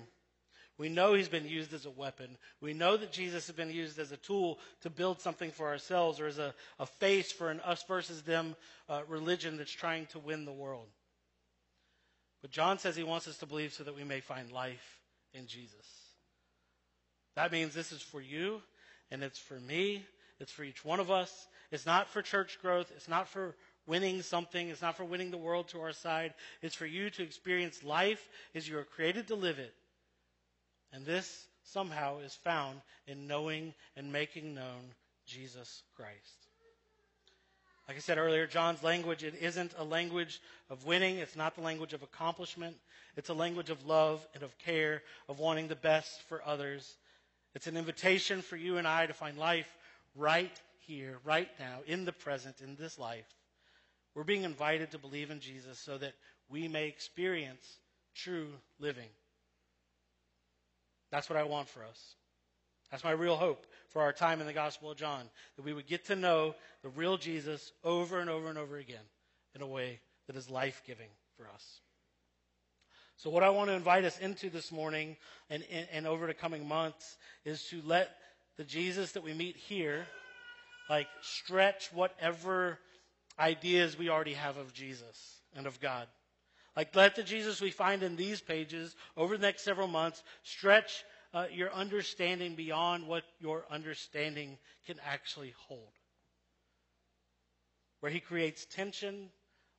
We 0.81 0.89
know 0.89 1.13
he's 1.13 1.29
been 1.29 1.47
used 1.47 1.75
as 1.75 1.85
a 1.85 1.91
weapon. 1.91 2.39
We 2.63 2.73
know 2.73 2.97
that 2.97 3.13
Jesus 3.13 3.47
has 3.49 3.55
been 3.55 3.71
used 3.71 3.99
as 3.99 4.13
a 4.13 4.17
tool 4.17 4.59
to 4.81 4.89
build 4.89 5.21
something 5.21 5.51
for 5.51 5.69
ourselves 5.69 6.19
or 6.19 6.27
as 6.27 6.39
a, 6.39 6.55
a 6.79 6.87
face 6.87 7.31
for 7.31 7.51
an 7.51 7.61
us 7.61 7.85
versus 7.87 8.23
them 8.23 8.57
uh, 8.89 9.03
religion 9.07 9.59
that's 9.59 9.71
trying 9.71 10.07
to 10.07 10.19
win 10.19 10.47
the 10.47 10.53
world. 10.53 10.89
But 12.43 12.51
John 12.51 12.79
says 12.79 12.97
he 12.97 13.03
wants 13.03 13.29
us 13.29 13.39
to 13.39 13.47
believe 13.47 13.73
so 13.73 13.85
that 13.85 13.97
we 13.97 14.05
may 14.05 14.21
find 14.21 14.51
life 14.51 15.01
in 15.35 15.47
Jesus. 15.47 15.87
That 17.37 17.53
means 17.53 17.75
this 17.75 17.93
is 17.93 18.03
for 18.03 18.21
you 18.21 18.63
and 19.11 19.23
it's 19.23 19.39
for 19.39 19.59
me. 19.61 20.05
It's 20.39 20.53
for 20.53 20.65
each 20.65 20.85
one 20.85 21.01
of 21.01 21.11
us. 21.11 21.49
It's 21.71 21.87
not 21.87 22.09
for 22.09 22.23
church 22.23 22.59
growth. 22.63 22.91
It's 22.97 23.09
not 23.09 23.29
for 23.29 23.55
winning 23.87 24.23
something. 24.23 24.69
It's 24.69 24.83
not 24.83 24.97
for 24.97 25.05
winning 25.05 25.31
the 25.31 25.37
world 25.37 25.69
to 25.69 25.81
our 25.81 25.93
side. 25.93 26.35
It's 26.63 26.75
for 26.75 26.87
you 26.87 27.11
to 27.11 27.23
experience 27.23 27.85
life 27.85 28.27
as 28.55 28.69
you 28.69 28.79
are 28.79 28.85
created 28.85 29.29
to 29.29 29.35
live 29.35 29.59
it. 29.59 29.75
And 30.93 31.05
this 31.05 31.47
somehow 31.63 32.21
is 32.21 32.35
found 32.35 32.81
in 33.07 33.27
knowing 33.27 33.75
and 33.97 34.13
making 34.13 34.55
known 34.55 34.95
Jesus 35.27 35.83
Christ. 35.95 36.50
Like 37.91 37.97
I 37.97 38.03
said 38.03 38.19
earlier, 38.19 38.47
John's 38.47 38.85
language, 38.85 39.25
it 39.25 39.35
isn't 39.41 39.75
a 39.77 39.83
language 39.83 40.41
of 40.69 40.87
winning. 40.87 41.19
It's 41.19 41.35
not 41.35 41.57
the 41.57 41.61
language 41.61 41.93
of 41.93 42.05
accomplishment. 42.05 42.77
It's 43.17 43.31
a 43.31 43.35
language 43.35 43.69
of 43.69 43.85
love 43.85 44.25
and 44.33 44.45
of 44.45 44.57
care, 44.59 45.03
of 45.29 45.41
wanting 45.41 45.67
the 45.67 45.75
best 45.75 46.23
for 46.29 46.41
others. 46.47 46.95
It's 47.53 47.67
an 47.67 47.77
invitation 47.77 48.43
for 48.43 48.57
you 48.57 48.77
and 48.77 48.87
I 48.87 49.07
to 49.07 49.13
find 49.13 49.37
life 49.37 49.67
right 50.15 50.57
here, 50.87 51.19
right 51.25 51.49
now, 51.59 51.81
in 51.85 52.05
the 52.05 52.13
present, 52.13 52.61
in 52.61 52.77
this 52.77 52.97
life. 52.97 53.27
We're 54.15 54.23
being 54.23 54.45
invited 54.45 54.93
to 54.93 54.99
believe 54.99 55.33
in 55.33 55.41
Jesus 55.41 55.77
so 55.77 55.99
that 55.99 56.13
we 56.49 56.69
may 56.69 56.87
experience 56.87 57.81
true 58.15 58.51
living. 58.79 59.11
That's 61.11 61.29
what 61.29 61.41
I 61.41 61.43
want 61.43 61.69
for 61.69 61.83
us. 61.85 62.15
That's 62.93 63.03
my 63.03 63.11
real 63.11 63.35
hope 63.35 63.67
for 63.91 64.03
our 64.03 64.13
time 64.13 64.41
in 64.41 64.47
the 64.47 64.53
Gospel 64.53 64.91
of 64.91 64.97
John, 64.97 65.29
that 65.57 65.65
we 65.65 65.73
would 65.73 65.87
get 65.87 66.07
to 66.07 66.17
know 66.17 66.55
the 66.83 66.89
real 66.89 67.17
Jesus 67.17 67.73
over 67.85 68.21
and 68.21 68.31
over 68.31 68.49
and 68.49 68.59
over 68.59 68.79
again 68.79 69.05
in 69.55 69.63
a 69.63 69.67
way 69.67 70.01
that 70.27 70.37
is 70.37 70.49
life 70.49 70.83
giving 70.87 71.09
for 71.37 71.47
us. 71.53 71.81
So, 73.17 73.29
what 73.29 73.43
I 73.43 73.51
want 73.51 73.69
to 73.69 73.75
invite 73.75 74.05
us 74.05 74.19
into 74.19 74.49
this 74.49 74.73
morning 74.73 75.17
and, 75.51 75.63
and, 75.71 75.87
and, 75.93 76.07
over 76.07 76.27
the 76.27 76.33
coming 76.33 76.67
months 76.67 77.19
is 77.45 77.65
to 77.65 77.83
let 77.85 78.17
the 78.57 78.65
Jesus 78.65 79.13
that 79.13 79.23
we 79.23 79.35
meet 79.35 79.57
here, 79.57 80.07
like, 80.89 81.09
stretch 81.21 81.93
whatever 81.93 82.79
ideas 83.39 83.99
we 83.99 84.09
already 84.09 84.33
have 84.35 84.57
of 84.57 84.73
Jesus 84.73 85.41
and 85.55 85.67
of 85.67 85.81
God. 85.81 86.07
Like, 86.77 86.95
let 86.95 87.17
the 87.17 87.23
Jesus 87.23 87.61
we 87.61 87.71
find 87.71 88.03
in 88.03 88.17
these 88.17 88.41
pages 88.41 88.97
over 89.17 89.37
the 89.37 89.47
next 89.47 89.65
several 89.65 89.89
months 89.89 90.23
stretch 90.43 91.05
uh, 91.33 91.47
your 91.53 91.73
understanding 91.73 92.55
beyond 92.55 93.07
what 93.07 93.25
your 93.41 93.65
understanding 93.71 94.59
can 94.87 94.97
actually 95.07 95.55
hold. 95.69 95.93
Where 98.01 98.13
he 98.13 98.21
creates 98.21 98.67
tension, 98.67 99.31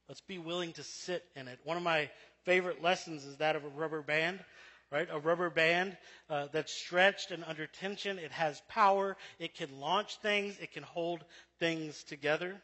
let's 0.07 0.21
be 0.21 0.37
willing 0.37 0.73
to 0.73 0.83
sit 0.83 1.23
in 1.35 1.47
it. 1.47 1.59
One 1.63 1.77
of 1.77 1.83
my 1.83 2.09
favorite 2.43 2.81
lessons 2.81 3.25
is 3.25 3.37
that 3.37 3.55
of 3.55 3.65
a 3.65 3.69
rubber 3.69 4.01
band, 4.01 4.39
right? 4.91 5.07
A 5.11 5.19
rubber 5.19 5.49
band 5.49 5.97
uh, 6.29 6.47
that's 6.51 6.71
stretched 6.71 7.31
and 7.31 7.43
under 7.43 7.67
tension. 7.67 8.19
It 8.19 8.31
has 8.31 8.61
power. 8.67 9.17
It 9.39 9.55
can 9.55 9.79
launch 9.79 10.17
things. 10.17 10.57
It 10.61 10.71
can 10.71 10.83
hold 10.83 11.23
things 11.59 12.03
together. 12.03 12.61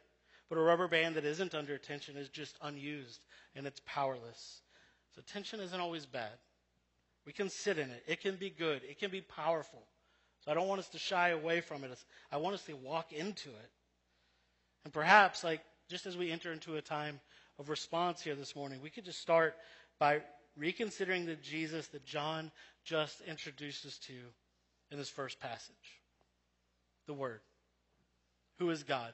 But 0.50 0.58
a 0.58 0.62
rubber 0.62 0.88
band 0.88 1.16
that 1.16 1.26
isn't 1.26 1.56
under 1.56 1.78
tension 1.78 2.16
is 2.16 2.30
just 2.30 2.58
unused 2.62 3.26
and 3.56 3.68
it's 3.68 3.82
powerless. 3.86 4.62
So 5.16 5.22
tension 5.34 5.60
isn't 5.60 5.80
always 5.80 6.06
bad. 6.06 6.32
We 7.28 7.34
can 7.34 7.50
sit 7.50 7.78
in 7.78 7.90
it. 7.90 8.04
It 8.08 8.22
can 8.22 8.38
be 8.38 8.50
good. 8.50 8.82
It 8.90 9.00
can 9.00 9.12
be 9.12 9.20
powerful. 9.20 9.84
So 10.46 10.50
I 10.50 10.54
don't 10.54 10.70
want 10.70 10.80
us 10.80 10.88
to 10.90 10.98
shy 10.98 11.30
away 11.30 11.60
from 11.60 11.84
it. 11.84 11.92
I 12.32 12.38
want 12.38 12.56
us 12.56 12.64
to 12.64 12.74
walk 12.74 13.12
into 13.12 13.50
it. 13.50 13.70
And 14.86 14.94
perhaps, 14.94 15.44
like, 15.44 15.60
just 15.90 16.06
as 16.06 16.16
we 16.16 16.32
enter 16.32 16.54
into 16.54 16.78
a 16.78 16.82
time 16.82 17.20
of 17.60 17.68
response 17.68 18.22
here 18.22 18.34
this 18.34 18.56
morning, 18.56 18.80
we 18.82 18.90
could 18.90 19.04
just 19.04 19.20
start 19.20 19.56
by 20.00 20.22
reconsidering 20.56 21.26
the 21.26 21.36
Jesus 21.36 21.88
that 21.88 22.06
John 22.06 22.50
just 22.86 23.20
introduced 23.28 23.86
us 23.86 23.98
to 24.00 24.14
in 24.90 24.98
this 24.98 25.10
first 25.10 25.42
passage 25.42 25.76
the 27.08 27.14
Word. 27.14 27.42
Who 28.60 28.70
is 28.70 28.84
God? 28.84 29.12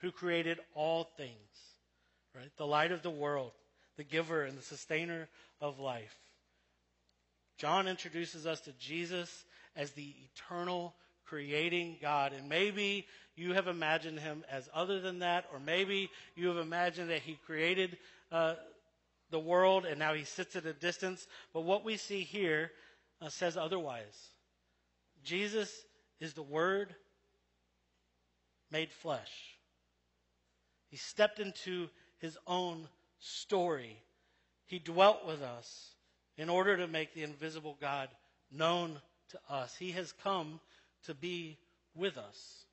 Who 0.00 0.10
created 0.10 0.58
all 0.74 1.04
things, 1.18 1.32
right? 2.34 2.50
The 2.56 2.66
light 2.66 2.92
of 2.92 3.02
the 3.02 3.10
world, 3.10 3.52
the 3.98 4.04
giver 4.04 4.42
and 4.44 4.56
the 4.56 4.62
sustainer 4.62 5.28
of 5.60 5.78
life. 5.78 6.16
John 7.62 7.86
introduces 7.86 8.44
us 8.44 8.60
to 8.62 8.72
Jesus 8.72 9.44
as 9.76 9.92
the 9.92 10.16
eternal 10.34 10.96
creating 11.24 11.96
God. 12.02 12.32
And 12.32 12.48
maybe 12.48 13.06
you 13.36 13.52
have 13.52 13.68
imagined 13.68 14.18
him 14.18 14.44
as 14.50 14.68
other 14.74 15.00
than 15.00 15.20
that, 15.20 15.44
or 15.52 15.60
maybe 15.60 16.10
you 16.34 16.48
have 16.48 16.56
imagined 16.56 17.10
that 17.10 17.20
he 17.20 17.38
created 17.46 17.98
uh, 18.32 18.56
the 19.30 19.38
world 19.38 19.86
and 19.86 19.96
now 20.00 20.12
he 20.12 20.24
sits 20.24 20.56
at 20.56 20.66
a 20.66 20.72
distance. 20.72 21.24
But 21.54 21.60
what 21.60 21.84
we 21.84 21.98
see 21.98 22.22
here 22.22 22.72
uh, 23.20 23.28
says 23.28 23.56
otherwise. 23.56 24.30
Jesus 25.22 25.72
is 26.18 26.32
the 26.32 26.42
Word 26.42 26.92
made 28.72 28.90
flesh. 28.90 29.30
He 30.88 30.96
stepped 30.96 31.38
into 31.38 31.88
his 32.18 32.36
own 32.44 32.88
story. 33.20 34.02
He 34.66 34.80
dwelt 34.80 35.24
with 35.24 35.42
us 35.42 35.92
in 36.36 36.48
order 36.48 36.76
to 36.76 36.86
make 36.86 37.14
the 37.14 37.22
invisible 37.22 37.76
God 37.80 38.08
known 38.50 38.98
to 39.30 39.38
us. 39.50 39.74
He 39.76 39.92
has 39.92 40.12
come 40.22 40.60
to 41.04 41.14
be 41.14 41.58
with 41.94 42.16
us, 42.16 42.64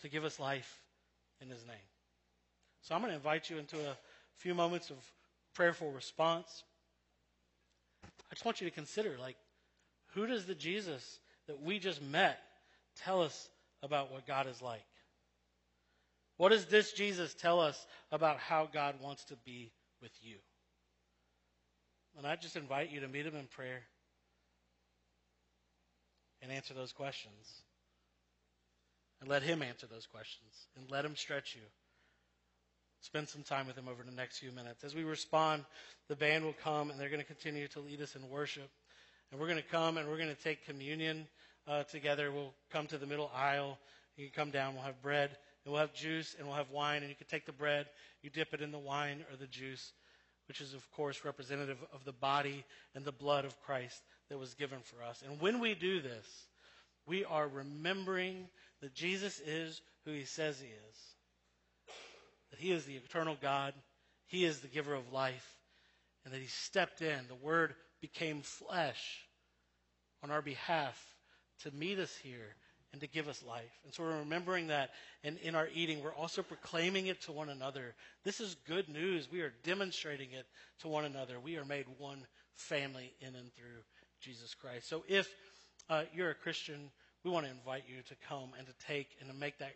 to 0.00 0.08
give 0.08 0.24
us 0.24 0.40
life 0.40 0.80
in 1.40 1.48
His 1.48 1.64
name. 1.66 1.76
So 2.82 2.94
I'm 2.94 3.00
going 3.00 3.10
to 3.10 3.16
invite 3.16 3.50
you 3.50 3.58
into 3.58 3.78
a 3.78 3.96
few 4.38 4.54
moments 4.54 4.90
of 4.90 4.96
prayerful 5.54 5.90
response. 5.92 6.64
I 8.04 8.34
just 8.34 8.44
want 8.44 8.60
you 8.60 8.68
to 8.68 8.74
consider 8.74 9.16
like, 9.20 9.36
who 10.14 10.26
does 10.26 10.46
the 10.46 10.54
Jesus 10.54 11.20
that 11.46 11.62
we 11.62 11.78
just 11.78 12.02
met 12.02 12.38
tell 12.96 13.22
us 13.22 13.48
about 13.82 14.12
what 14.12 14.26
God 14.26 14.46
is 14.46 14.60
like? 14.60 14.84
What 16.36 16.48
does 16.48 16.66
this 16.66 16.92
Jesus 16.92 17.34
tell 17.34 17.60
us 17.60 17.86
about 18.10 18.38
how 18.38 18.68
God 18.72 18.96
wants 19.00 19.24
to 19.26 19.36
be 19.44 19.70
with 20.00 20.12
you? 20.20 20.36
And 22.16 22.26
I 22.26 22.36
just 22.36 22.56
invite 22.56 22.90
you 22.90 23.00
to 23.00 23.08
meet 23.08 23.26
him 23.26 23.36
in 23.36 23.46
prayer 23.46 23.82
and 26.42 26.52
answer 26.52 26.74
those 26.74 26.92
questions. 26.92 27.62
And 29.20 29.30
let 29.30 29.42
him 29.42 29.62
answer 29.62 29.86
those 29.86 30.06
questions. 30.06 30.66
And 30.76 30.90
let 30.90 31.04
him 31.04 31.16
stretch 31.16 31.54
you. 31.54 31.62
Spend 33.00 33.28
some 33.28 33.42
time 33.42 33.66
with 33.66 33.76
him 33.76 33.88
over 33.88 34.02
the 34.02 34.14
next 34.14 34.38
few 34.38 34.52
minutes. 34.52 34.84
As 34.84 34.94
we 34.94 35.04
respond, 35.04 35.64
the 36.08 36.16
band 36.16 36.44
will 36.44 36.54
come 36.64 36.90
and 36.90 37.00
they're 37.00 37.08
going 37.08 37.20
to 37.20 37.26
continue 37.26 37.68
to 37.68 37.80
lead 37.80 38.00
us 38.00 38.14
in 38.14 38.28
worship. 38.28 38.68
And 39.30 39.40
we're 39.40 39.46
going 39.46 39.62
to 39.62 39.68
come 39.68 39.96
and 39.96 40.08
we're 40.08 40.18
going 40.18 40.34
to 40.34 40.42
take 40.42 40.66
communion 40.66 41.26
uh, 41.66 41.84
together. 41.84 42.30
We'll 42.30 42.52
come 42.70 42.86
to 42.88 42.98
the 42.98 43.06
middle 43.06 43.30
aisle. 43.34 43.78
You 44.16 44.26
can 44.26 44.34
come 44.34 44.50
down. 44.50 44.74
We'll 44.74 44.84
have 44.84 45.00
bread 45.02 45.30
and 45.64 45.72
we'll 45.72 45.80
have 45.80 45.94
juice 45.94 46.34
and 46.38 46.46
we'll 46.46 46.56
have 46.56 46.70
wine. 46.70 47.02
And 47.02 47.08
you 47.08 47.16
can 47.16 47.26
take 47.28 47.46
the 47.46 47.52
bread, 47.52 47.86
you 48.22 48.30
dip 48.30 48.52
it 48.52 48.60
in 48.60 48.72
the 48.72 48.78
wine 48.78 49.24
or 49.30 49.36
the 49.36 49.46
juice 49.46 49.92
which 50.52 50.60
is, 50.60 50.74
of 50.74 50.90
course, 50.90 51.24
representative 51.24 51.78
of 51.94 52.04
the 52.04 52.12
body 52.12 52.62
and 52.94 53.06
the 53.06 53.10
blood 53.10 53.46
of 53.46 53.58
Christ 53.62 54.02
that 54.28 54.36
was 54.36 54.52
given 54.52 54.80
for 54.82 55.02
us. 55.02 55.22
And 55.26 55.40
when 55.40 55.60
we 55.60 55.74
do 55.74 56.02
this, 56.02 56.26
we 57.06 57.24
are 57.24 57.48
remembering 57.48 58.48
that 58.82 58.92
Jesus 58.92 59.40
is 59.46 59.80
who 60.04 60.12
he 60.12 60.26
says 60.26 60.60
he 60.60 60.66
is. 60.66 61.94
That 62.50 62.60
he 62.60 62.70
is 62.70 62.84
the 62.84 62.96
eternal 62.96 63.34
God, 63.40 63.72
he 64.26 64.44
is 64.44 64.60
the 64.60 64.68
giver 64.68 64.92
of 64.92 65.10
life, 65.10 65.56
and 66.26 66.34
that 66.34 66.42
he 66.42 66.48
stepped 66.48 67.00
in. 67.00 67.18
The 67.28 67.34
Word 67.34 67.74
became 68.02 68.42
flesh 68.42 69.24
on 70.22 70.30
our 70.30 70.42
behalf 70.42 71.02
to 71.62 71.70
meet 71.70 71.98
us 71.98 72.14
here 72.22 72.56
and 72.92 73.00
to 73.00 73.06
give 73.06 73.28
us 73.28 73.42
life. 73.42 73.72
And 73.84 73.92
so 73.92 74.02
we're 74.02 74.18
remembering 74.18 74.68
that 74.68 74.90
and 75.24 75.38
in 75.38 75.54
our 75.54 75.68
eating, 75.74 76.02
we're 76.02 76.14
also 76.14 76.42
proclaiming 76.42 77.06
it 77.06 77.20
to 77.22 77.32
one 77.32 77.48
another. 77.48 77.94
This 78.24 78.40
is 78.40 78.56
good 78.66 78.88
news. 78.88 79.30
We 79.30 79.40
are 79.40 79.52
demonstrating 79.64 80.32
it 80.32 80.46
to 80.80 80.88
one 80.88 81.04
another. 81.04 81.40
We 81.40 81.56
are 81.56 81.64
made 81.64 81.86
one 81.98 82.26
family 82.56 83.12
in 83.20 83.34
and 83.34 83.54
through 83.54 83.82
Jesus 84.20 84.54
Christ. 84.54 84.88
So 84.88 85.04
if 85.08 85.28
uh, 85.88 86.04
you're 86.14 86.30
a 86.30 86.34
Christian, 86.34 86.90
we 87.24 87.30
want 87.30 87.46
to 87.46 87.52
invite 87.52 87.84
you 87.88 88.02
to 88.02 88.14
come 88.28 88.50
and 88.58 88.66
to 88.66 88.72
take 88.86 89.08
and 89.20 89.30
to 89.30 89.36
make 89.36 89.58
that 89.58 89.74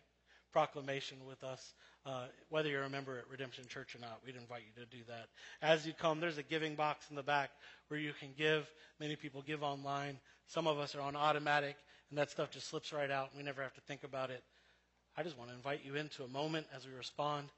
proclamation 0.53 1.19
with 1.29 1.45
us, 1.45 1.75
uh, 2.07 2.25
whether 2.49 2.69
you're 2.69 2.83
a 2.85 2.91
member 2.91 3.19
at 3.19 3.29
Redemption 3.31 3.65
Church 3.69 3.95
or 3.95 3.99
not. 3.99 4.21
We'd 4.25 4.37
invite 4.37 4.63
you 4.63 4.83
to 4.83 4.89
do 4.89 5.03
that. 5.09 5.27
As 5.63 5.87
you 5.87 5.93
come, 5.93 6.19
there's 6.19 6.39
a 6.39 6.43
giving 6.43 6.75
box 6.75 7.07
in 7.11 7.17
the 7.17 7.23
back 7.23 7.51
where 7.89 8.01
you 8.01 8.13
can 8.19 8.31
give. 8.37 8.67
Many 8.99 9.17
people 9.17 9.43
give 9.47 9.63
online. 9.63 10.19
Some 10.47 10.67
of 10.67 10.79
us 10.79 10.95
are 10.95 11.01
on 11.01 11.15
automatic 11.15 11.77
and 12.11 12.19
that 12.19 12.31
stuff 12.31 12.51
just 12.51 12.69
slips 12.69 12.93
right 12.93 13.11
out. 13.11 13.31
And 13.31 13.39
we 13.39 13.45
never 13.45 13.63
have 13.63 13.75
to 13.75 13.81
think 13.83 14.05
about 14.05 14.31
it. 14.31 14.43
I 15.17 15.23
just 15.23 15.39
want 15.39 15.51
to 15.51 15.57
invite 15.57 15.85
you 15.85 15.97
into 15.97 16.25
a 16.25 16.29
moment 16.29 16.67
as 16.75 16.87
we 16.87 16.93
respond 16.93 17.49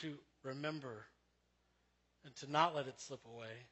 to 0.00 0.14
remember 0.44 1.06
and 2.24 2.34
to 2.36 2.50
not 2.50 2.74
let 2.74 2.86
it 2.86 3.00
slip 3.00 3.20
away, 3.26 3.66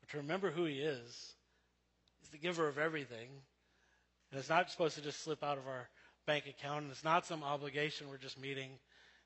but 0.00 0.10
to 0.10 0.16
remember 0.18 0.50
who 0.50 0.64
He 0.64 0.80
is. 0.80 1.34
He's 2.20 2.30
the 2.30 2.38
giver 2.38 2.68
of 2.68 2.78
everything. 2.78 3.28
And 4.30 4.38
it's 4.38 4.48
not 4.48 4.70
supposed 4.70 4.96
to 4.96 5.02
just 5.02 5.22
slip 5.22 5.42
out 5.42 5.58
of 5.58 5.66
our 5.66 5.88
bank 6.26 6.44
account, 6.46 6.82
and 6.82 6.90
it's 6.90 7.04
not 7.04 7.24
some 7.24 7.42
obligation 7.42 8.08
we're 8.10 8.18
just 8.18 8.38
meeting. 8.38 8.70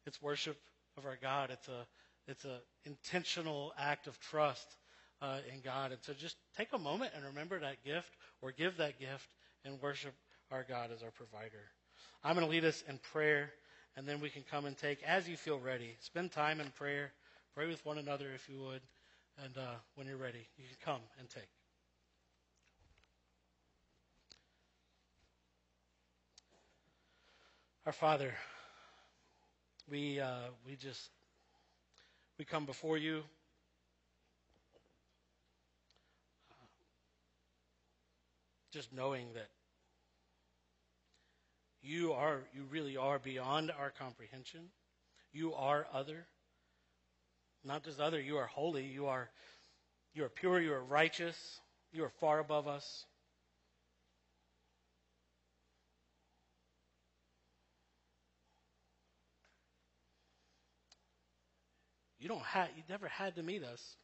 It's 0.06 0.22
worship 0.22 0.56
of 0.96 1.04
our 1.04 1.18
God. 1.20 1.50
It's 1.50 1.68
a 1.68 1.86
it's 2.28 2.44
an 2.44 2.60
intentional 2.84 3.72
act 3.76 4.06
of 4.06 4.18
trust 4.20 4.76
uh, 5.20 5.38
in 5.52 5.60
God. 5.60 5.92
And 5.92 6.00
so 6.02 6.12
just 6.12 6.36
take 6.56 6.68
a 6.72 6.78
moment 6.78 7.12
and 7.16 7.24
remember 7.24 7.58
that 7.58 7.84
gift 7.84 8.10
or 8.40 8.52
give 8.52 8.76
that 8.76 9.00
gift 9.00 9.28
and 9.64 9.80
worship 9.80 10.14
our 10.50 10.64
God 10.68 10.90
as 10.94 11.02
our 11.02 11.10
provider. 11.10 11.62
I'm 12.24 12.34
going 12.34 12.46
to 12.46 12.50
lead 12.50 12.64
us 12.64 12.82
in 12.88 12.98
prayer, 13.12 13.50
and 13.96 14.06
then 14.06 14.20
we 14.20 14.30
can 14.30 14.42
come 14.50 14.64
and 14.64 14.76
take 14.76 15.02
as 15.02 15.28
you 15.28 15.36
feel 15.36 15.58
ready. 15.58 15.96
Spend 16.00 16.32
time 16.32 16.60
in 16.60 16.68
prayer. 16.70 17.12
Pray 17.54 17.66
with 17.66 17.84
one 17.84 17.98
another 17.98 18.26
if 18.34 18.48
you 18.48 18.58
would. 18.60 18.80
And 19.44 19.56
uh, 19.56 19.74
when 19.94 20.06
you're 20.06 20.16
ready, 20.16 20.46
you 20.58 20.64
can 20.64 20.94
come 20.94 21.00
and 21.18 21.28
take. 21.28 21.48
Our 27.84 27.92
Father, 27.92 28.32
we 29.90 30.20
uh, 30.20 30.50
we 30.64 30.76
just 30.76 31.10
we 32.38 32.44
come 32.44 32.64
before 32.64 32.96
you. 32.96 33.22
Just 38.72 38.92
knowing 38.92 39.26
that 39.34 39.48
you 41.82 42.12
are 42.12 42.40
you 42.54 42.62
really 42.70 42.96
are 42.96 43.18
beyond 43.18 43.70
our 43.70 43.90
comprehension. 43.90 44.60
You 45.32 45.54
are 45.54 45.86
other. 45.92 46.26
Not 47.64 47.84
just 47.84 48.00
other, 48.00 48.20
you 48.20 48.36
are 48.38 48.46
holy, 48.46 48.84
you 48.84 49.06
are 49.06 49.28
you 50.14 50.24
are 50.24 50.28
pure, 50.28 50.60
you 50.60 50.72
are 50.72 50.82
righteous, 50.82 51.36
you 51.92 52.04
are 52.04 52.12
far 52.20 52.38
above 52.38 52.66
us. 52.66 53.04
You 62.18 62.28
don't 62.28 62.42
have 62.42 62.68
you 62.76 62.84
never 62.88 63.08
had 63.08 63.34
to 63.36 63.42
meet 63.42 63.64
us. 63.64 63.96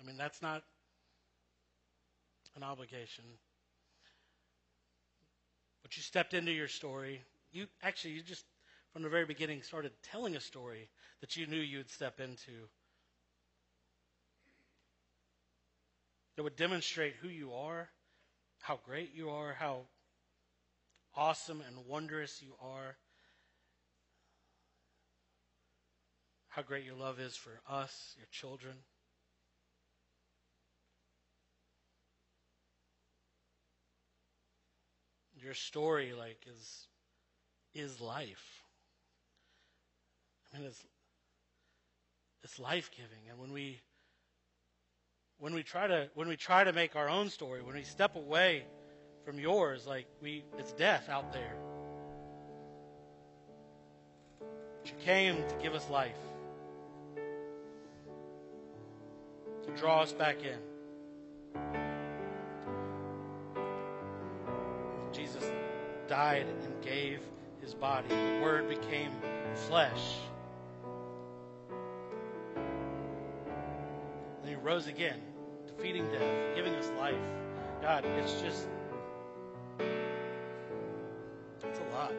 I 0.00 0.06
mean, 0.06 0.16
that's 0.16 0.40
not 0.40 0.62
an 2.56 2.62
obligation. 2.62 3.24
But 5.86 5.96
you 5.96 6.02
stepped 6.02 6.34
into 6.34 6.50
your 6.50 6.66
story. 6.66 7.22
You 7.52 7.68
actually 7.80 8.14
you 8.14 8.22
just 8.22 8.44
from 8.92 9.02
the 9.02 9.08
very 9.08 9.24
beginning 9.24 9.62
started 9.62 9.92
telling 10.02 10.34
a 10.34 10.40
story 10.40 10.88
that 11.20 11.36
you 11.36 11.46
knew 11.46 11.60
you 11.60 11.78
would 11.78 11.90
step 11.90 12.18
into. 12.18 12.66
That 16.34 16.42
would 16.42 16.56
demonstrate 16.56 17.14
who 17.22 17.28
you 17.28 17.52
are, 17.52 17.88
how 18.62 18.80
great 18.84 19.14
you 19.14 19.30
are, 19.30 19.52
how 19.52 19.82
awesome 21.14 21.62
and 21.64 21.86
wondrous 21.86 22.42
you 22.42 22.54
are. 22.60 22.96
how 26.48 26.62
great 26.62 26.86
your 26.86 26.96
love 26.96 27.20
is 27.20 27.36
for 27.36 27.50
us, 27.68 28.14
your 28.16 28.26
children. 28.32 28.72
Your 35.46 35.54
story, 35.54 36.12
like, 36.12 36.40
is 36.52 36.88
is 37.72 38.00
life. 38.00 38.64
I 40.52 40.58
mean, 40.58 40.66
it's 40.66 40.84
it's 42.42 42.58
life 42.58 42.90
giving, 42.90 43.30
and 43.30 43.38
when 43.38 43.52
we 43.52 43.80
when 45.38 45.54
we 45.54 45.62
try 45.62 45.86
to 45.86 46.08
when 46.14 46.26
we 46.26 46.36
try 46.36 46.64
to 46.64 46.72
make 46.72 46.96
our 46.96 47.08
own 47.08 47.30
story, 47.30 47.62
when 47.62 47.76
we 47.76 47.84
step 47.84 48.16
away 48.16 48.64
from 49.24 49.38
yours, 49.38 49.86
like 49.86 50.08
we, 50.20 50.42
it's 50.58 50.72
death 50.72 51.08
out 51.08 51.32
there. 51.32 51.54
But 54.40 54.90
you 54.90 54.96
came 55.04 55.36
to 55.36 55.54
give 55.62 55.74
us 55.74 55.88
life. 55.88 56.18
To 59.64 59.70
draw 59.76 60.02
us 60.02 60.12
back 60.12 60.42
in. 60.42 60.58
Died 66.08 66.46
and 66.46 66.82
gave 66.82 67.20
his 67.60 67.74
body. 67.74 68.08
The 68.08 68.40
Word 68.42 68.68
became 68.68 69.10
flesh. 69.54 70.16
And 74.42 74.48
he 74.48 74.54
rose 74.56 74.86
again, 74.86 75.20
defeating 75.66 76.06
death, 76.10 76.54
giving 76.54 76.74
us 76.74 76.90
life. 76.98 77.14
God, 77.82 78.04
it's 78.04 78.40
just, 78.40 78.68
it's 81.64 81.78
a 81.78 81.94
lot. 81.94 82.12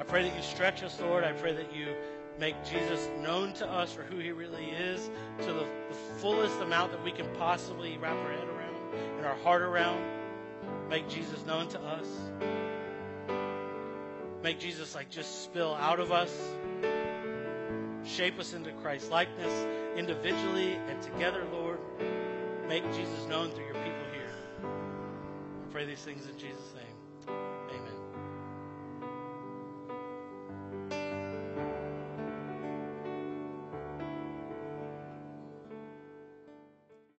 I 0.00 0.04
pray 0.04 0.28
that 0.28 0.36
you 0.36 0.42
stretch 0.42 0.82
us, 0.82 1.00
Lord. 1.00 1.24
I 1.24 1.32
pray 1.32 1.52
that 1.54 1.74
you 1.74 1.94
make 2.38 2.56
Jesus 2.64 3.08
known 3.20 3.52
to 3.54 3.68
us 3.68 3.92
for 3.92 4.02
who 4.02 4.18
he 4.18 4.30
really 4.32 4.70
is 4.70 5.10
to 5.40 5.52
the, 5.52 5.66
the 5.88 5.94
fullest 6.18 6.60
amount 6.60 6.92
that 6.92 7.02
we 7.02 7.10
can 7.10 7.26
possibly 7.36 7.98
wrap 7.98 8.16
our 8.16 8.32
head 8.32 8.48
around 8.48 8.94
and 9.18 9.26
our 9.26 9.36
heart 9.36 9.62
around. 9.62 10.17
Make 10.88 11.08
Jesus 11.08 11.44
known 11.44 11.68
to 11.68 11.80
us. 11.80 12.06
Make 14.42 14.58
Jesus 14.58 14.94
like 14.94 15.10
just 15.10 15.42
spill 15.44 15.74
out 15.74 16.00
of 16.00 16.12
us. 16.12 16.32
Shape 18.04 18.38
us 18.38 18.54
into 18.54 18.72
Christ 18.72 19.10
likeness 19.10 19.66
individually 19.96 20.78
and 20.88 21.02
together, 21.02 21.44
Lord. 21.52 21.78
Make 22.68 22.84
Jesus 22.94 23.26
known 23.28 23.50
through 23.50 23.66
your 23.66 23.74
people 23.74 24.06
here. 24.12 24.30
I 24.62 25.72
pray 25.72 25.84
these 25.84 26.00
things 26.00 26.26
in 26.26 26.38
Jesus' 26.38 26.72
name. 26.74 26.87